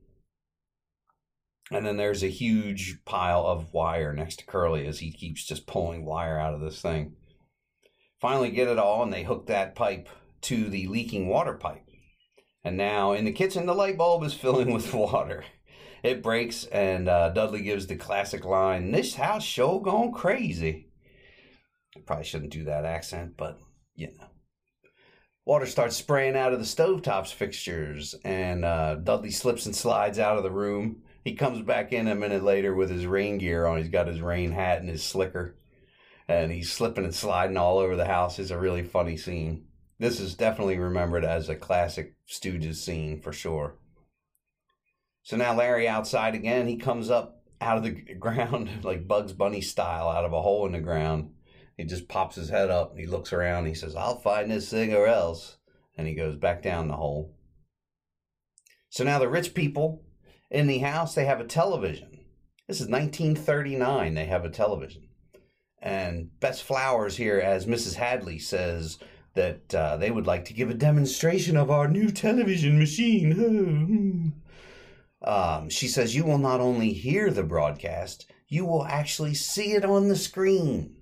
And 1.72 1.86
then 1.86 1.98
there's 1.98 2.24
a 2.24 2.28
huge 2.28 3.00
pile 3.06 3.46
of 3.46 3.74
wire 3.74 4.14
next 4.14 4.40
to 4.40 4.46
Curly 4.46 4.86
as 4.88 5.00
he 5.00 5.12
keeps 5.12 5.46
just 5.46 5.68
pulling 5.68 6.06
wire 6.06 6.40
out 6.40 6.54
of 6.54 6.62
this 6.62 6.82
thing. 6.82 7.16
Finally, 8.24 8.52
get 8.52 8.70
it 8.70 8.80
all, 8.80 9.04
and 9.04 9.12
they 9.12 9.24
hook 9.24 9.48
that 9.48 9.76
pipe 9.76 10.08
to 10.40 10.70
the 10.70 10.88
leaking 10.88 11.28
water 11.28 11.56
pipe. 11.56 11.86
And 12.64 12.78
now 12.78 13.12
in 13.12 13.26
the 13.26 13.34
kitchen, 13.34 13.66
the 13.66 13.76
light 13.76 13.98
bulb 13.98 14.24
is 14.24 14.34
filling 14.44 14.72
with 14.72 14.94
water. 14.94 15.44
It 16.04 16.24
breaks, 16.24 16.64
and 16.64 17.10
uh, 17.10 17.32
Dudley 17.32 17.64
gives 17.64 17.86
the 17.86 17.98
classic 17.98 18.46
line, 18.46 18.92
This 18.92 19.16
house 19.16 19.44
show 19.44 19.78
gone 19.82 20.14
crazy. 20.14 20.88
I 21.98 22.00
probably 22.00 22.24
shouldn't 22.24 22.54
do 22.54 22.64
that 22.64 22.86
accent, 22.86 23.34
but 23.36 23.60
you 23.94 24.08
know. 24.08 24.28
Water 25.44 25.66
starts 25.66 25.98
spraying 25.98 26.38
out 26.38 26.54
of 26.54 26.60
the 26.60 26.66
stovetop's 26.66 27.34
fixtures, 27.34 28.16
and 28.24 28.64
uh, 28.64 28.96
Dudley 28.96 29.32
slips 29.32 29.66
and 29.66 29.76
slides 29.76 30.18
out 30.18 30.38
of 30.38 30.44
the 30.44 30.50
room. 30.50 31.02
He 31.26 31.36
comes 31.36 31.62
back 31.62 31.92
in 31.92 32.08
a 32.08 32.16
minute 32.16 32.42
later 32.42 32.74
with 32.74 32.90
his 32.90 33.06
rain 33.06 33.38
gear 33.38 33.66
on. 33.66 33.80
He's 33.80 33.90
got 33.90 34.08
his 34.08 34.22
rain 34.22 34.54
hat 34.54 34.80
and 34.80 34.88
his 34.88 35.04
slicker, 35.04 35.58
and 36.28 36.52
he's 36.52 36.72
slipping 36.72 37.04
and 37.04 37.16
sliding 37.16 37.58
all 37.58 37.78
over 37.78 37.96
the 37.96 38.06
house. 38.06 38.40
It's 38.40 38.52
a 38.52 38.58
really 38.58 38.84
funny 38.84 39.18
scene. 39.18 39.66
This 40.00 40.20
is 40.20 40.36
definitely 40.36 40.78
remembered 40.78 41.26
as 41.26 41.50
a 41.50 41.56
classic 41.56 42.16
Stooges 42.28 42.76
scene 42.76 43.22
for 43.22 43.34
sure. 43.34 43.78
So 45.24 45.38
now 45.38 45.56
Larry 45.56 45.88
outside 45.88 46.36
again. 46.36 46.68
He 46.68 46.78
comes 46.78 47.10
up 47.10 47.44
out 47.62 47.78
of 47.78 47.84
the 47.84 47.92
ground 48.20 48.70
like 48.84 49.08
Bugs 49.08 49.34
Bunny 49.34 49.62
style 49.62 50.10
out 50.10 50.26
of 50.26 50.34
a 50.34 50.42
hole 50.42 50.66
in 50.66 50.74
the 50.74 50.80
ground. 50.80 51.32
He 51.78 51.86
just 51.86 52.08
pops 52.08 52.36
his 52.36 52.50
head 52.50 52.70
up. 52.70 52.92
And 52.92 53.00
he 53.00 53.08
looks 53.08 53.34
around. 53.34 53.66
He 53.66 53.74
says, 53.74 53.96
I'll 53.96 54.20
find 54.20 54.52
this 54.52 54.70
thing 54.70 54.94
or 54.94 55.08
else. 55.08 55.58
And 55.98 56.08
he 56.08 56.16
goes 56.16 56.36
back 56.36 56.62
down 56.62 56.88
the 56.88 56.96
hole. 56.96 57.36
So 58.90 59.04
now 59.04 59.20
the 59.20 59.30
rich 59.30 59.54
people 59.54 60.04
in 60.52 60.68
the 60.68 60.80
house, 60.80 61.16
they 61.16 61.26
have 61.26 61.40
a 61.40 61.46
television. 61.46 62.20
This 62.68 62.80
is 62.80 62.88
1939. 62.88 64.14
They 64.14 64.26
have 64.26 64.46
a 64.46 64.50
television. 64.50 65.08
And 65.84 66.40
Bess 66.40 66.62
Flowers 66.62 67.18
here, 67.18 67.40
as 67.40 67.66
Mrs. 67.66 67.96
Hadley, 67.96 68.40
says 68.40 68.98
that 69.34 69.76
uh, 69.76 69.98
they 69.98 70.12
would 70.12 70.26
like 70.26 70.46
to 70.46 70.54
give 70.54 70.70
a 70.70 70.74
demonstration 70.74 71.58
of 71.58 71.70
our 71.70 71.90
new 71.90 72.10
television 72.10 72.80
machine. 72.80 74.34
Um, 75.26 75.70
she 75.70 75.88
says 75.88 76.14
you 76.14 76.26
will 76.26 76.38
not 76.38 76.60
only 76.60 76.92
hear 76.92 77.32
the 77.32 77.44
broadcast, 77.44 78.30
you 78.50 78.66
will 78.66 78.84
actually 78.84 79.34
see 79.34 79.72
it 79.72 79.86
on 79.86 80.10
the 80.10 80.18
screen. 80.18 80.98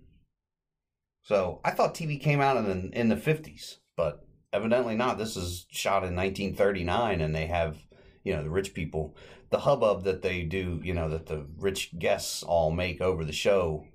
So 1.24 1.60
I 1.65 1.72
thought 1.72 1.96
TV 1.96 2.22
came 2.22 2.39
out 2.39 2.56
in 2.56 2.65
the, 2.65 3.00
in 3.00 3.10
the 3.10 3.15
50s, 3.15 3.78
but 3.98 4.24
evidently 4.54 4.96
not. 4.96 5.17
This 5.17 5.36
is 5.36 5.65
shot 5.72 6.04
in 6.04 6.15
1939, 6.15 7.20
and 7.20 7.34
they 7.34 7.48
have 7.48 7.78
you 8.24 8.36
know, 8.36 8.44
the 8.44 8.50
rich 8.52 8.76
people, 8.76 9.15
the 9.50 9.62
hubbub 9.62 10.04
that 10.04 10.22
they 10.22 10.44
do, 10.44 10.80
you 10.84 10.94
know, 10.94 11.10
that 11.10 11.26
the 11.26 11.48
rich 11.58 11.98
guests 11.98 12.44
all 12.44 12.72
make 12.72 13.02
over 13.02 13.26
the 13.26 13.34
show 13.34 13.88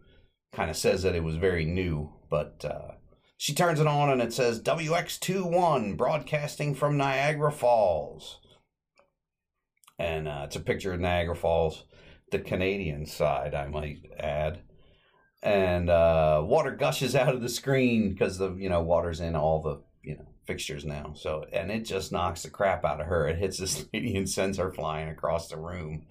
kind 0.53 0.71
of 0.71 0.77
says 0.77 1.03
that 1.03 1.15
it 1.15 1.25
was 1.25 1.37
very 1.37 1.65
new. 1.65 2.13
But 2.29 2.65
uh, 2.65 2.93
she 3.37 3.55
turns 3.55 3.81
it 3.81 3.87
on 3.87 4.11
and 4.11 4.23
it 4.23 4.33
says 4.33 4.63
WX21 4.63 5.97
broadcasting 5.97 6.75
from 6.75 6.97
Niagara 6.97 7.53
Falls. 7.53 8.41
And 9.99 10.29
uh, 10.29 10.43
it's 10.45 10.57
a 10.57 10.61
picture 10.61 10.93
of 10.93 11.01
Niagara 11.01 11.37
Falls, 11.37 11.85
the 12.31 12.39
Canadian 12.39 13.07
side, 13.07 13.55
I 13.55 13.67
might 13.67 13.99
add. 14.19 14.61
And 15.43 15.89
uh, 15.89 16.43
water 16.45 16.73
gushes 16.73 17.15
out 17.15 17.35
of 17.35 17.41
the 17.41 17.49
screen 17.49 18.11
because 18.11 18.39
the 18.39 18.55
you 18.55 18.69
know 18.69 18.81
water's 18.81 19.21
in 19.21 19.37
all 19.37 19.63
the 19.63 19.83
you 20.03 20.17
know 20.17 20.27
fixtures 20.47 20.85
now. 20.85 21.13
So 21.15 21.45
and 21.53 21.71
it 21.71 21.85
just 21.85 22.11
knocks 22.11 22.43
the 22.43 22.51
crap 22.51 22.85
out 22.85 23.01
of 23.01 23.07
her. 23.07 23.29
It 23.29 23.39
hits 23.39 23.59
this 23.59 23.87
lady 23.95 24.17
and 24.17 24.29
sends 24.29 24.59
her 24.59 24.73
flying 24.73 25.09
across 25.09 25.49
the 25.49 25.59
room. 25.59 26.07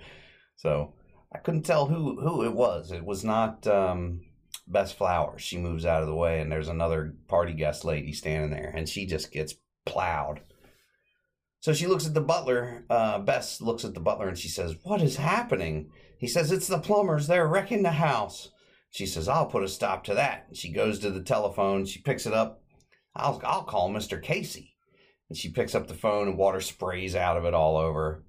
So 0.55 0.93
I 1.35 1.39
couldn't 1.39 1.63
tell 1.63 1.87
who 1.87 2.21
who 2.21 2.43
it 2.43 2.53
was. 2.53 2.91
It 2.91 3.03
was 3.03 3.25
not 3.25 3.67
um, 3.67 4.21
Bess 4.67 4.93
Flowers. 4.93 5.41
She 5.41 5.57
moves 5.57 5.85
out 5.85 6.01
of 6.01 6.07
the 6.07 6.15
way, 6.15 6.39
and 6.39 6.51
there's 6.51 6.69
another 6.69 7.13
party 7.27 7.53
guest 7.53 7.83
lady 7.83 8.13
standing 8.13 8.51
there, 8.51 8.73
and 8.75 8.87
she 8.87 9.05
just 9.05 9.31
gets 9.31 9.55
plowed. 9.85 10.41
So 11.59 11.73
she 11.73 11.87
looks 11.87 12.05
at 12.05 12.13
the 12.13 12.21
butler. 12.21 12.85
Uh, 12.89 13.19
Bess 13.19 13.59
looks 13.59 13.83
at 13.83 13.95
the 13.95 13.99
butler 13.99 14.27
and 14.27 14.37
she 14.37 14.47
says, 14.47 14.75
What 14.83 15.01
is 15.01 15.15
happening? 15.15 15.89
He 16.19 16.27
says, 16.27 16.51
It's 16.51 16.67
the 16.67 16.77
plumbers. 16.77 17.25
They're 17.25 17.47
wrecking 17.47 17.81
the 17.81 17.91
house. 17.91 18.51
She 18.91 19.07
says, 19.07 19.27
I'll 19.27 19.47
put 19.47 19.63
a 19.63 19.67
stop 19.67 20.03
to 20.03 20.13
that. 20.13 20.45
And 20.47 20.55
she 20.55 20.71
goes 20.71 20.99
to 20.99 21.09
the 21.09 21.23
telephone. 21.23 21.85
She 21.85 22.01
picks 22.01 22.25
it 22.25 22.33
up. 22.33 22.61
I'll, 23.15 23.41
I'll 23.43 23.63
call 23.63 23.89
Mr. 23.89 24.21
Casey. 24.21 24.75
And 25.27 25.37
she 25.37 25.49
picks 25.49 25.73
up 25.73 25.87
the 25.87 25.95
phone 25.95 26.27
and 26.27 26.37
water 26.37 26.61
sprays 26.61 27.15
out 27.15 27.35
of 27.35 27.45
it 27.45 27.55
all 27.55 27.77
over. 27.77 28.23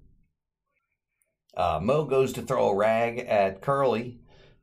Uh, 1.57 1.79
Moe 1.81 2.05
goes 2.05 2.31
to 2.33 2.43
throw 2.43 2.69
a 2.69 2.75
rag 2.75 3.17
at 3.19 3.61
Curly 3.61 4.19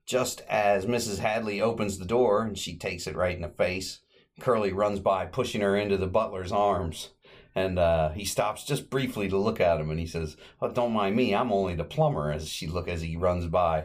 just 0.07 0.43
as 0.49 0.87
Mrs. 0.87 1.19
Hadley 1.19 1.61
opens 1.61 1.99
the 1.99 2.05
door 2.05 2.43
and 2.43 2.57
she 2.57 2.77
takes 2.77 3.09
it 3.09 3.17
right 3.17 3.35
in 3.35 3.43
the 3.43 3.49
face. 3.49 4.01
Curly 4.41 4.73
runs 4.73 5.01
by, 5.01 5.27
pushing 5.27 5.61
her 5.61 5.77
into 5.77 5.97
the 5.97 6.07
butler's 6.07 6.53
arms. 6.53 7.11
And 7.55 7.79
uh, 7.79 8.11
he 8.11 8.25
stops 8.25 8.65
just 8.65 8.91
briefly 8.91 9.29
to 9.29 9.37
look 9.39 9.61
at 9.61 9.81
him, 9.81 9.89
and 9.91 10.01
he 10.01 10.07
says, 10.07 10.37
"Oh, 10.61 10.73
don't 10.73 10.93
mind 10.93 11.15
me. 11.15 11.35
I'm 11.35 11.53
only 11.53 11.77
the 11.77 11.85
plumber." 11.85 12.33
As 12.33 12.49
she 12.49 12.67
look 12.67 12.89
as 12.89 13.01
he 13.01 13.15
runs 13.17 13.47
by, 13.47 13.85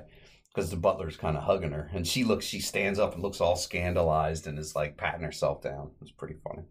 because 0.52 0.72
the 0.72 0.76
butler's 0.76 1.18
kind 1.18 1.38
of 1.38 1.44
hugging 1.44 1.74
her, 1.74 1.88
and 1.94 2.08
she 2.08 2.24
looks. 2.24 2.46
She 2.46 2.62
stands 2.62 2.98
up 2.98 3.14
and 3.14 3.22
looks 3.22 3.40
all 3.40 3.56
scandalized, 3.56 4.48
and 4.48 4.58
is 4.58 4.76
like 4.76 4.98
patting 4.98 5.22
herself 5.22 5.62
down. 5.62 5.92
It's 6.02 6.10
pretty 6.10 6.38
funny. 6.44 6.64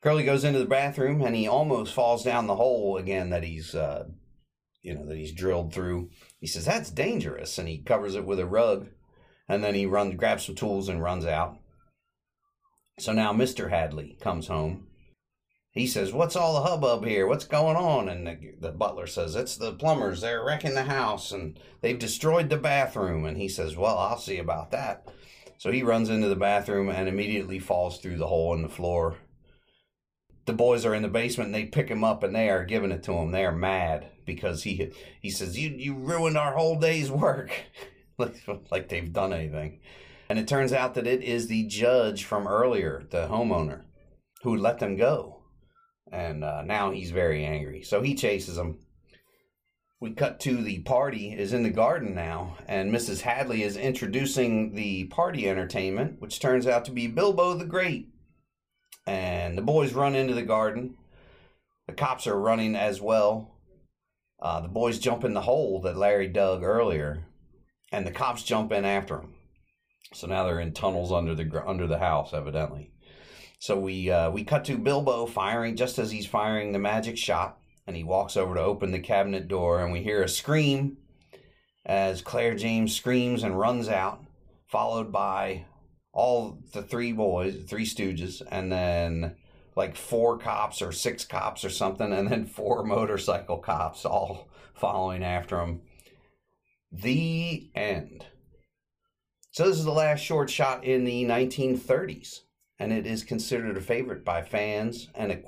Curly 0.00 0.22
goes 0.22 0.44
into 0.44 0.60
the 0.60 0.64
bathroom, 0.64 1.22
and 1.22 1.34
he 1.34 1.48
almost 1.48 1.92
falls 1.92 2.22
down 2.22 2.46
the 2.46 2.54
hole 2.54 2.96
again 2.96 3.30
that 3.30 3.42
he's, 3.42 3.74
uh, 3.74 4.04
you 4.88 4.94
know, 4.94 5.06
that 5.06 5.16
he's 5.16 5.32
drilled 5.32 5.72
through. 5.72 6.10
He 6.40 6.46
says 6.46 6.64
that's 6.64 6.90
dangerous, 6.90 7.58
and 7.58 7.68
he 7.68 7.78
covers 7.78 8.14
it 8.14 8.24
with 8.24 8.40
a 8.40 8.46
rug, 8.46 8.88
and 9.48 9.62
then 9.62 9.74
he 9.74 9.86
runs, 9.86 10.14
grabs 10.16 10.46
some 10.46 10.54
tools, 10.54 10.88
and 10.88 11.02
runs 11.02 11.24
out. 11.24 11.58
So 12.98 13.12
now 13.12 13.32
Mister 13.32 13.68
Hadley 13.68 14.18
comes 14.20 14.48
home 14.48 14.88
he 15.78 15.86
says, 15.86 16.12
What's 16.12 16.36
all 16.36 16.54
the 16.54 16.68
hubbub 16.68 17.04
here? 17.04 17.26
What's 17.26 17.44
going 17.44 17.76
on? 17.76 18.08
And 18.08 18.26
the, 18.26 18.54
the, 18.58 18.72
butler 18.72 19.06
says, 19.06 19.36
It's 19.36 19.56
the 19.56 19.72
plumbers. 19.72 20.20
They're 20.20 20.44
wrecking 20.44 20.74
the 20.74 20.84
house 20.84 21.30
and 21.30 21.58
they've 21.80 21.98
destroyed 21.98 22.48
the 22.48 22.56
bathroom. 22.56 23.24
And 23.24 23.36
he 23.36 23.48
says, 23.48 23.76
Well, 23.76 23.98
I'll 23.98 24.18
see 24.18 24.38
about 24.38 24.70
that. 24.72 25.08
So 25.58 25.70
he 25.70 25.82
runs 25.82 26.08
into 26.08 26.28
the 26.28 26.36
bathroom 26.36 26.88
and 26.88 27.08
immediately 27.08 27.58
falls 27.58 27.98
through 27.98 28.16
the 28.18 28.26
hole 28.26 28.54
in 28.54 28.62
the 28.62 28.68
floor. 28.68 29.16
The 30.48 30.54
boys 30.54 30.84
are 30.84 30.94
in 30.94 31.02
the 31.02 31.08
basement 31.08 31.48
and 31.48 31.54
they 31.54 31.66
pick 31.66 31.88
him 31.88 32.02
up 32.02 32.24
and 32.24 32.34
they 32.34 32.48
are 32.48 32.64
giving 32.64 32.90
it 32.90 33.02
to 33.04 33.12
him. 33.12 33.30
They 33.30 33.44
are 33.44 33.52
mad 33.52 34.06
because 34.24 34.62
he 34.62 34.92
he 35.20 35.30
says, 35.30 35.58
You, 35.58 35.68
you 35.70 35.94
ruined 35.94 36.36
our 36.36 36.54
whole 36.54 36.80
day's 36.80 37.10
work. 37.10 37.52
like, 38.18 38.36
like 38.70 38.88
they've 38.88 39.12
done 39.12 39.32
anything. 39.32 39.80
And 40.28 40.38
it 40.38 40.48
turns 40.48 40.72
out 40.72 40.94
that 40.94 41.06
it 41.06 41.22
is 41.22 41.46
the 41.46 41.66
judge 41.66 42.24
from 42.24 42.48
earlier, 42.48 43.06
the 43.10 43.28
homeowner, 43.28 43.82
who 44.42 44.56
let 44.56 44.78
them 44.78 44.96
go 44.96 45.38
and 46.12 46.44
uh, 46.44 46.62
now 46.62 46.90
he's 46.90 47.10
very 47.10 47.44
angry. 47.44 47.82
So 47.82 48.02
he 48.02 48.14
chases 48.14 48.56
them. 48.56 48.78
We 50.00 50.12
cut 50.12 50.38
to 50.40 50.62
the 50.62 50.80
party 50.80 51.32
is 51.32 51.52
in 51.52 51.64
the 51.64 51.70
garden 51.70 52.14
now, 52.14 52.56
and 52.66 52.92
Mrs. 52.92 53.22
Hadley 53.22 53.64
is 53.64 53.76
introducing 53.76 54.74
the 54.74 55.04
party 55.06 55.48
entertainment, 55.48 56.20
which 56.20 56.38
turns 56.38 56.66
out 56.66 56.84
to 56.84 56.92
be 56.92 57.08
Bilbo 57.08 57.54
the 57.54 57.64
Great. 57.64 58.08
And 59.08 59.56
the 59.56 59.62
boys 59.62 59.94
run 59.94 60.14
into 60.14 60.34
the 60.34 60.42
garden. 60.42 60.98
The 61.86 61.94
cops 61.94 62.26
are 62.26 62.38
running 62.38 62.76
as 62.76 63.00
well. 63.00 63.54
Uh, 64.38 64.60
the 64.60 64.68
boys 64.68 64.98
jump 64.98 65.24
in 65.24 65.32
the 65.32 65.40
hole 65.40 65.80
that 65.80 65.96
Larry 65.96 66.28
dug 66.28 66.62
earlier, 66.62 67.24
and 67.90 68.06
the 68.06 68.10
cops 68.10 68.42
jump 68.42 68.70
in 68.70 68.84
after 68.84 69.16
them. 69.16 69.32
So 70.12 70.26
now 70.26 70.44
they're 70.44 70.60
in 70.60 70.74
tunnels 70.74 71.10
under 71.10 71.34
the 71.34 71.66
under 71.66 71.86
the 71.86 71.98
house, 71.98 72.34
evidently. 72.34 72.92
So 73.58 73.78
we 73.78 74.10
uh, 74.10 74.30
we 74.30 74.44
cut 74.44 74.66
to 74.66 74.76
Bilbo 74.76 75.24
firing 75.24 75.74
just 75.74 75.98
as 75.98 76.10
he's 76.10 76.26
firing 76.26 76.72
the 76.72 76.78
magic 76.78 77.16
shot, 77.16 77.58
and 77.86 77.96
he 77.96 78.04
walks 78.04 78.36
over 78.36 78.56
to 78.56 78.60
open 78.60 78.90
the 78.90 79.00
cabinet 79.00 79.48
door, 79.48 79.80
and 79.80 79.90
we 79.90 80.02
hear 80.02 80.22
a 80.22 80.28
scream 80.28 80.98
as 81.86 82.20
Claire 82.20 82.54
James 82.54 82.94
screams 82.94 83.42
and 83.42 83.58
runs 83.58 83.88
out, 83.88 84.22
followed 84.66 85.10
by 85.10 85.64
all 86.18 86.58
the 86.72 86.82
three 86.82 87.12
boys, 87.12 87.64
three 87.68 87.86
stooges, 87.86 88.42
and 88.50 88.72
then 88.72 89.36
like 89.76 89.94
four 89.94 90.36
cops 90.36 90.82
or 90.82 90.90
six 90.90 91.24
cops 91.24 91.64
or 91.64 91.70
something, 91.70 92.12
and 92.12 92.28
then 92.28 92.44
four 92.44 92.82
motorcycle 92.84 93.58
cops 93.58 94.04
all 94.04 94.48
following 94.74 95.22
after 95.22 95.60
him. 95.60 95.80
The 96.90 97.70
end. 97.74 98.26
So 99.52 99.68
this 99.68 99.78
is 99.78 99.84
the 99.84 99.92
last 99.92 100.20
short 100.20 100.50
shot 100.50 100.84
in 100.84 101.04
the 101.04 101.24
1930s 101.24 102.40
and 102.78 102.92
it 102.92 103.06
is 103.06 103.24
considered 103.24 103.76
a 103.76 103.80
favorite 103.80 104.24
by 104.24 104.42
fans 104.42 105.08
and 105.14 105.32
a 105.32 105.40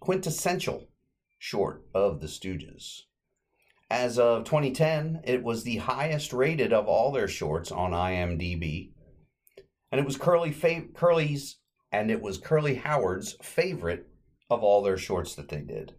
quintessential 0.00 0.88
short 1.38 1.84
of 1.94 2.20
the 2.20 2.28
Stooges. 2.28 3.02
As 3.90 4.18
of 4.18 4.44
2010, 4.44 5.22
it 5.24 5.42
was 5.42 5.62
the 5.62 5.76
highest 5.76 6.32
rated 6.32 6.72
of 6.72 6.86
all 6.86 7.12
their 7.12 7.28
shorts 7.28 7.70
on 7.70 7.92
IMDb, 7.92 8.92
and 9.90 10.00
it 10.00 10.04
was 10.04 10.16
Curly 10.16 10.52
fa- 10.52 10.84
Curly's 10.94 11.56
and 11.92 12.10
it 12.10 12.20
was 12.20 12.38
Curly 12.38 12.74
Howard's 12.76 13.36
favorite 13.42 14.06
of 14.50 14.62
all 14.62 14.82
their 14.82 14.98
shorts 14.98 15.34
that 15.34 15.48
they 15.48 15.60
did. 15.60 15.94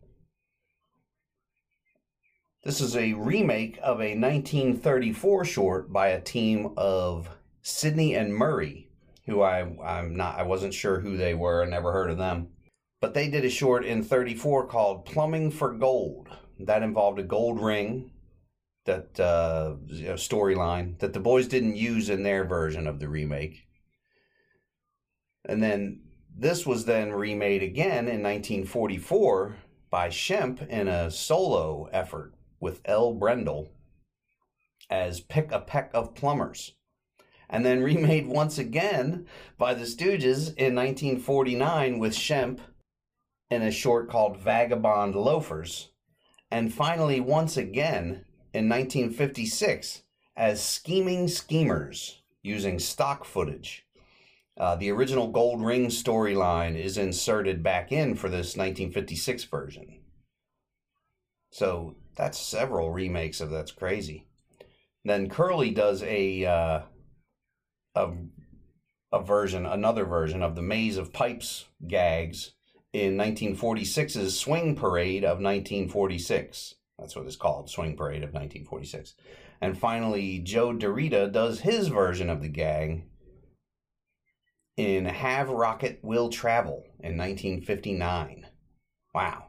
This 2.63 2.82
is 2.82 2.95
a 2.95 3.13
remake 3.13 3.78
of 3.82 4.02
a 4.02 4.17
1934 4.17 5.45
short 5.45 5.93
by 5.93 6.10
a 6.10 6.21
team 6.21 6.73
of 6.76 7.30
Sidney 7.62 8.15
and 8.15 8.34
Murray 8.34 8.88
who 9.28 9.41
I 9.41 9.60
I'm 9.84 10.15
not 10.15 10.39
I 10.39 10.43
wasn't 10.43 10.73
sure 10.73 11.00
who 11.00 11.17
they 11.17 11.36
were. 11.36 11.63
I 11.63 11.67
never 11.67 11.91
heard 11.91 12.10
of 12.10 12.17
them. 12.17 12.47
But 13.00 13.13
they 13.13 13.30
did 13.30 13.45
a 13.45 13.50
short 13.50 13.86
in 13.86 14.02
34 14.02 14.67
called 14.67 15.06
Plumbing 15.06 15.52
for 15.52 15.71
Gold. 15.71 16.30
That 16.60 16.82
involved 16.82 17.19
a 17.19 17.23
gold 17.23 17.62
ring 17.62 18.12
that 18.86 19.19
uh, 19.19 19.76
storyline 20.15 20.97
that 21.00 21.13
the 21.13 21.19
boys 21.19 21.47
didn't 21.47 21.76
use 21.76 22.10
in 22.10 22.23
their 22.23 22.45
version 22.45 22.88
of 22.88 23.00
the 23.00 23.08
remake. 23.08 23.66
And 25.47 25.63
then 25.63 26.01
this 26.38 26.65
was 26.65 26.86
then 26.86 27.12
remade 27.12 27.63
again 27.63 28.07
in 28.07 28.21
1944 28.21 29.55
by 29.89 30.10
Shemp 30.10 30.67
in 30.67 30.88
a 30.88 31.10
solo 31.10 31.89
effort 31.91 32.33
with 32.60 32.81
El 32.86 33.13
Brendel 33.13 33.69
as 34.89 35.21
Pick 35.21 35.51
a 35.51 35.60
Peck 35.60 35.89
of 35.93 36.13
Plumbers 36.13 36.73
and 37.49 37.65
then 37.65 37.81
remade 37.83 38.27
once 38.27 38.57
again 38.57 39.25
by 39.57 39.73
the 39.73 39.86
Stooges 39.86 40.53
in 40.55 40.75
1949 40.75 41.99
with 41.99 42.13
Shemp 42.13 42.60
in 43.49 43.62
a 43.62 43.71
short 43.71 44.10
called 44.10 44.38
Vagabond 44.38 45.15
Loafers, 45.15 45.89
and 46.51 46.73
finally 46.73 47.19
once 47.19 47.55
again 47.55 48.25
in 48.53 48.67
1956 48.67 50.03
as 50.36 50.62
Scheming 50.62 51.27
Schemers 51.27 52.21
using 52.43 52.79
stock 52.79 53.23
footage. 53.23 53.87
Uh, 54.59 54.75
the 54.75 54.89
original 54.89 55.27
Gold 55.27 55.63
Ring 55.63 55.87
storyline 55.87 56.75
is 56.75 56.97
inserted 56.97 57.61
back 57.61 57.91
in 57.91 58.15
for 58.15 58.27
this 58.27 58.57
1956 58.57 59.43
version. 59.45 59.99
So 61.51 61.95
that's 62.15 62.39
several 62.39 62.91
remakes 62.91 63.39
of 63.39 63.51
That's 63.51 63.71
Crazy. 63.71 64.25
Then 65.05 65.29
Curly 65.29 65.71
does 65.71 66.03
a 66.03 66.45
uh, 66.45 66.81
a, 67.95 68.11
a 69.11 69.23
version, 69.23 69.65
another 69.65 70.05
version 70.05 70.41
of 70.41 70.55
the 70.55 70.61
Maze 70.61 70.97
of 70.97 71.13
Pipes 71.13 71.65
gags 71.87 72.53
in 72.93 73.15
1946's 73.15 74.37
Swing 74.37 74.75
Parade 74.75 75.23
of 75.23 75.39
1946. 75.39 76.75
That's 76.97 77.15
what 77.15 77.25
it's 77.25 77.35
called, 77.35 77.69
Swing 77.69 77.95
Parade 77.95 78.23
of 78.23 78.33
1946. 78.33 79.13
And 79.61 79.77
finally, 79.77 80.39
Joe 80.39 80.73
DeRita 80.73 81.31
does 81.31 81.61
his 81.61 81.87
version 81.87 82.29
of 82.29 82.41
the 82.41 82.49
gag 82.49 83.03
in 84.77 85.05
Have 85.05 85.49
Rocket 85.49 85.99
Will 86.03 86.29
Travel 86.29 86.85
in 86.99 87.17
1959. 87.17 88.45
Wow. 89.13 89.47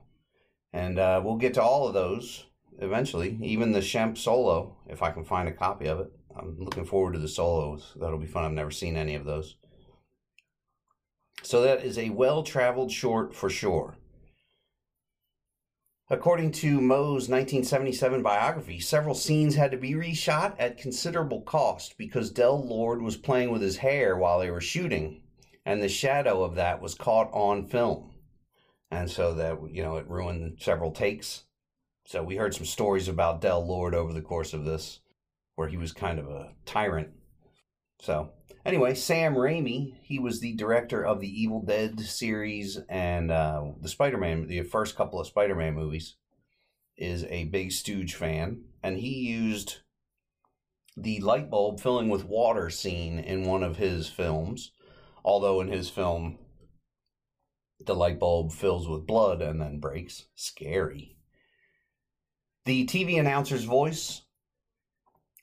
And 0.72 0.98
uh, 0.98 1.20
we'll 1.22 1.36
get 1.36 1.54
to 1.54 1.62
all 1.62 1.86
of 1.86 1.94
those 1.94 2.46
eventually, 2.80 3.38
even 3.42 3.72
the 3.72 3.80
Shemp 3.80 4.16
solo, 4.16 4.76
if 4.88 5.02
I 5.02 5.10
can 5.10 5.24
find 5.24 5.48
a 5.48 5.52
copy 5.52 5.86
of 5.86 6.00
it. 6.00 6.10
I'm 6.36 6.56
looking 6.58 6.84
forward 6.84 7.12
to 7.12 7.18
the 7.18 7.28
solos. 7.28 7.94
That'll 8.00 8.18
be 8.18 8.26
fun. 8.26 8.44
I've 8.44 8.52
never 8.52 8.70
seen 8.70 8.96
any 8.96 9.14
of 9.14 9.24
those. 9.24 9.56
So 11.42 11.62
that 11.62 11.84
is 11.84 11.98
a 11.98 12.10
well 12.10 12.42
traveled 12.42 12.90
short 12.90 13.34
for 13.34 13.50
sure. 13.50 13.96
According 16.10 16.52
to 16.52 16.80
Moe's 16.80 17.28
1977 17.28 18.22
biography, 18.22 18.80
several 18.80 19.14
scenes 19.14 19.56
had 19.56 19.70
to 19.72 19.76
be 19.76 19.92
reshot 19.92 20.54
at 20.58 20.78
considerable 20.78 21.42
cost 21.42 21.98
because 21.98 22.30
Del 22.30 22.66
Lord 22.66 23.02
was 23.02 23.18
playing 23.18 23.50
with 23.50 23.60
his 23.60 23.76
hair 23.76 24.16
while 24.16 24.38
they 24.38 24.50
were 24.50 24.62
shooting, 24.62 25.20
and 25.66 25.82
the 25.82 25.88
shadow 25.88 26.42
of 26.42 26.54
that 26.54 26.80
was 26.80 26.94
caught 26.94 27.30
on 27.34 27.66
film. 27.66 28.14
And 28.90 29.10
so 29.10 29.34
that, 29.34 29.58
you 29.70 29.82
know, 29.82 29.98
it 29.98 30.08
ruined 30.08 30.56
several 30.62 30.92
takes. 30.92 31.44
So 32.06 32.22
we 32.22 32.36
heard 32.36 32.54
some 32.54 32.64
stories 32.64 33.08
about 33.08 33.42
Del 33.42 33.66
Lord 33.66 33.94
over 33.94 34.14
the 34.14 34.22
course 34.22 34.54
of 34.54 34.64
this, 34.64 35.00
where 35.56 35.68
he 35.68 35.76
was 35.76 35.92
kind 35.92 36.18
of 36.18 36.26
a 36.26 36.54
tyrant. 36.64 37.10
So 38.00 38.30
anyway, 38.64 38.94
Sam 38.94 39.34
Raimi, 39.34 39.96
he 40.02 40.18
was 40.18 40.40
the 40.40 40.54
director 40.54 41.04
of 41.04 41.20
the 41.20 41.42
Evil 41.42 41.62
Dead 41.62 42.00
series 42.00 42.78
and 42.88 43.30
uh, 43.30 43.64
the 43.80 43.88
Spider 43.88 44.18
Man, 44.18 44.46
the 44.46 44.62
first 44.62 44.96
couple 44.96 45.20
of 45.20 45.26
Spider 45.26 45.54
Man 45.54 45.74
movies, 45.74 46.16
is 46.96 47.24
a 47.24 47.44
big 47.44 47.72
Stooge 47.72 48.14
fan. 48.14 48.62
And 48.82 48.98
he 48.98 49.28
used 49.28 49.78
the 50.96 51.20
light 51.20 51.50
bulb 51.50 51.80
filling 51.80 52.08
with 52.08 52.24
water 52.24 52.70
scene 52.70 53.18
in 53.18 53.44
one 53.44 53.62
of 53.62 53.76
his 53.76 54.08
films. 54.08 54.72
Although 55.24 55.60
in 55.60 55.68
his 55.68 55.90
film, 55.90 56.38
the 57.84 57.94
light 57.94 58.18
bulb 58.18 58.52
fills 58.52 58.88
with 58.88 59.06
blood 59.06 59.42
and 59.42 59.60
then 59.60 59.78
breaks. 59.78 60.26
Scary. 60.34 61.16
The 62.64 62.86
TV 62.86 63.18
announcer's 63.18 63.64
voice 63.64 64.22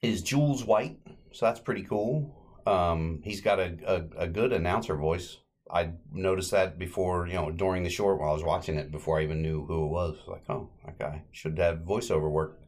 is 0.02 0.22
Jules 0.22 0.64
White, 0.64 1.00
so 1.32 1.46
that's 1.46 1.60
pretty 1.60 1.84
cool. 1.84 2.45
Um, 2.66 3.22
he's 3.24 3.42
got 3.42 3.60
a, 3.60 3.78
a, 3.86 4.24
a, 4.24 4.28
good 4.28 4.52
announcer 4.52 4.96
voice. 4.96 5.38
I 5.70 5.92
noticed 6.12 6.52
that 6.52 6.80
before, 6.80 7.28
you 7.28 7.34
know, 7.34 7.52
during 7.52 7.84
the 7.84 7.90
short 7.90 8.20
while 8.20 8.32
I 8.32 8.34
was 8.34 8.44
watching 8.44 8.76
it 8.76 8.92
before 8.92 9.20
I 9.20 9.24
even 9.24 9.42
knew 9.42 9.66
who 9.66 9.86
it 9.86 9.90
was. 9.90 10.18
Like, 10.28 10.50
oh, 10.50 10.70
that 10.86 10.98
guy 10.98 11.24
should 11.32 11.60
have 11.60 11.80
voiceover 11.80 12.30
work. 12.30 12.60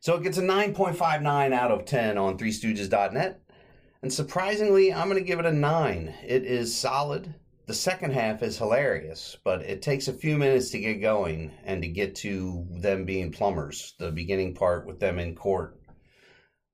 So 0.00 0.14
it 0.14 0.22
gets 0.22 0.38
a 0.38 0.42
9.59 0.42 1.52
out 1.52 1.70
of 1.70 1.86
10 1.86 2.18
on 2.18 2.38
3stooges.net. 2.38 3.40
And 4.02 4.12
surprisingly, 4.12 4.92
I'm 4.92 5.08
going 5.08 5.20
to 5.20 5.26
give 5.26 5.40
it 5.40 5.46
a 5.46 5.52
9. 5.52 6.14
It 6.22 6.44
is 6.44 6.76
solid. 6.76 7.34
The 7.66 7.74
second 7.74 8.12
half 8.12 8.42
is 8.42 8.58
hilarious, 8.58 9.36
but 9.42 9.62
it 9.62 9.82
takes 9.82 10.06
a 10.06 10.12
few 10.12 10.36
minutes 10.38 10.70
to 10.70 10.78
get 10.78 11.00
going 11.00 11.50
and 11.64 11.82
to 11.82 11.88
get 11.88 12.14
to 12.16 12.64
them 12.70 13.04
being 13.04 13.32
plumbers. 13.32 13.94
The 13.98 14.12
beginning 14.12 14.54
part 14.54 14.86
with 14.86 15.00
them 15.00 15.18
in 15.18 15.34
court 15.34 15.80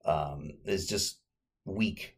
um, 0.05 0.51
is 0.67 0.87
just 0.87 1.22
weak, 1.65 2.17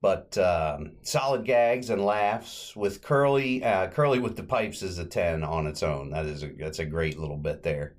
but 0.00 0.36
um, 0.38 0.92
solid 1.02 1.44
gags 1.44 1.90
and 1.90 2.04
laughs 2.04 2.74
with 2.76 3.02
Curly. 3.02 3.64
Uh, 3.64 3.88
Curly 3.88 4.18
with 4.18 4.36
the 4.36 4.42
pipes 4.42 4.82
is 4.82 4.98
a 4.98 5.04
ten 5.04 5.42
on 5.42 5.66
its 5.66 5.82
own. 5.82 6.10
That 6.10 6.26
is 6.26 6.42
a, 6.42 6.48
that's 6.58 6.78
a 6.78 6.84
great 6.84 7.18
little 7.18 7.36
bit 7.36 7.62
there. 7.62 7.96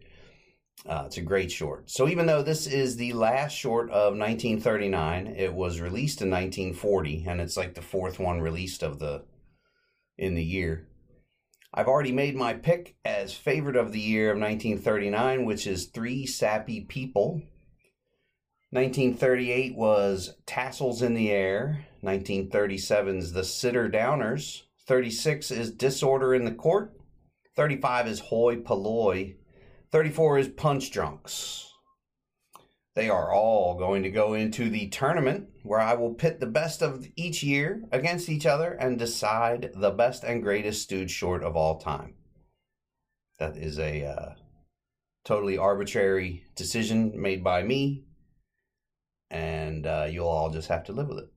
Uh, 0.85 1.03
it's 1.05 1.17
a 1.17 1.21
great 1.21 1.51
short. 1.51 1.89
So 1.89 2.07
even 2.07 2.27
though 2.27 2.43
this 2.43 2.67
is 2.67 2.95
the 2.95 3.13
last 3.13 3.53
short 3.53 3.89
of 3.89 4.15
1939, 4.15 5.27
it 5.27 5.53
was 5.53 5.81
released 5.81 6.21
in 6.21 6.29
1940, 6.29 7.25
and 7.27 7.41
it's 7.41 7.57
like 7.57 7.73
the 7.73 7.81
fourth 7.81 8.19
one 8.19 8.41
released 8.41 8.83
of 8.83 8.99
the 8.99 9.23
in 10.17 10.35
the 10.35 10.43
year. 10.43 10.87
I've 11.73 11.87
already 11.87 12.11
made 12.11 12.35
my 12.35 12.53
pick 12.53 12.95
as 13.03 13.33
favorite 13.33 13.75
of 13.75 13.91
the 13.91 13.99
year 13.99 14.31
of 14.31 14.39
1939, 14.39 15.45
which 15.45 15.67
is 15.67 15.87
Three 15.87 16.25
Sappy 16.25 16.81
People 16.81 17.41
1938 18.71 19.77
was 19.77 20.35
Tassels 20.45 21.01
in 21.01 21.13
the 21.13 21.31
Air. 21.31 21.85
1937's 22.03 23.31
The 23.31 23.45
Sitter 23.45 23.89
Downers. 23.89 24.63
36 24.85 25.51
is 25.51 25.71
Disorder 25.71 26.35
in 26.35 26.43
the 26.43 26.51
Court. 26.51 26.91
35 27.55 28.07
is 28.07 28.19
Hoi 28.19 28.57
Polloi. 28.57 29.35
34 29.93 30.39
is 30.39 30.47
Punch 30.49 30.91
Drunks. 30.91 31.71
They 32.93 33.09
are 33.09 33.33
all 33.33 33.77
going 33.77 34.03
to 34.03 34.09
go 34.09 34.33
into 34.33 34.69
the 34.69 34.89
tournament 34.89 35.47
where 35.63 35.79
I 35.79 35.93
will 35.93 36.13
pit 36.13 36.41
the 36.41 36.45
best 36.45 36.81
of 36.81 37.07
each 37.15 37.43
year 37.43 37.83
against 37.93 38.27
each 38.27 38.45
other 38.45 38.73
and 38.73 38.99
decide 38.99 39.71
the 39.75 39.91
best 39.91 40.25
and 40.25 40.43
greatest 40.43 40.81
stooge 40.81 41.11
short 41.11 41.41
of 41.41 41.55
all 41.55 41.79
time. 41.79 42.15
That 43.39 43.55
is 43.55 43.79
a 43.79 44.05
uh, 44.05 44.29
totally 45.23 45.57
arbitrary 45.57 46.43
decision 46.55 47.13
made 47.15 47.45
by 47.45 47.63
me 47.63 48.06
and 49.29 49.85
uh, 49.85 50.07
you'll 50.09 50.27
all 50.27 50.49
just 50.49 50.69
have 50.69 50.83
to 50.85 50.93
live 50.93 51.07
with 51.07 51.19
it. 51.19 51.29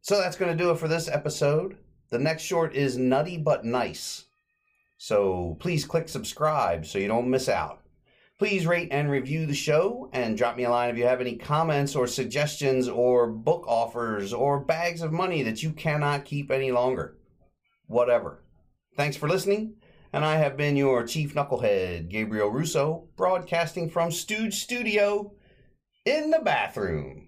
So 0.00 0.18
that's 0.18 0.36
going 0.36 0.56
to 0.56 0.62
do 0.64 0.70
it 0.70 0.78
for 0.78 0.88
this 0.88 1.08
episode. 1.08 1.76
The 2.10 2.18
next 2.18 2.42
short 2.42 2.74
is 2.74 2.96
Nutty 2.96 3.36
But 3.38 3.64
Nice. 3.64 4.24
So 4.96 5.56
please 5.60 5.84
click 5.84 6.08
subscribe 6.08 6.86
so 6.86 6.98
you 6.98 7.08
don't 7.08 7.30
miss 7.30 7.48
out. 7.48 7.82
Please 8.38 8.66
rate 8.66 8.88
and 8.92 9.10
review 9.10 9.46
the 9.46 9.54
show 9.54 10.08
and 10.12 10.36
drop 10.36 10.56
me 10.56 10.64
a 10.64 10.70
line 10.70 10.90
if 10.90 10.96
you 10.96 11.04
have 11.04 11.20
any 11.20 11.36
comments 11.36 11.96
or 11.96 12.06
suggestions 12.06 12.88
or 12.88 13.26
book 13.26 13.64
offers 13.66 14.32
or 14.32 14.60
bags 14.60 15.02
of 15.02 15.12
money 15.12 15.42
that 15.42 15.62
you 15.62 15.72
cannot 15.72 16.24
keep 16.24 16.50
any 16.50 16.70
longer. 16.70 17.18
Whatever. 17.86 18.44
Thanks 18.96 19.16
for 19.16 19.28
listening, 19.28 19.74
and 20.12 20.24
I 20.24 20.36
have 20.36 20.56
been 20.56 20.76
your 20.76 21.06
Chief 21.06 21.34
Knucklehead, 21.34 22.08
Gabriel 22.08 22.48
Russo, 22.48 23.08
broadcasting 23.16 23.90
from 23.90 24.10
Stooge 24.10 24.54
Studio 24.54 25.32
in 26.04 26.30
the 26.30 26.40
bathroom. 26.40 27.27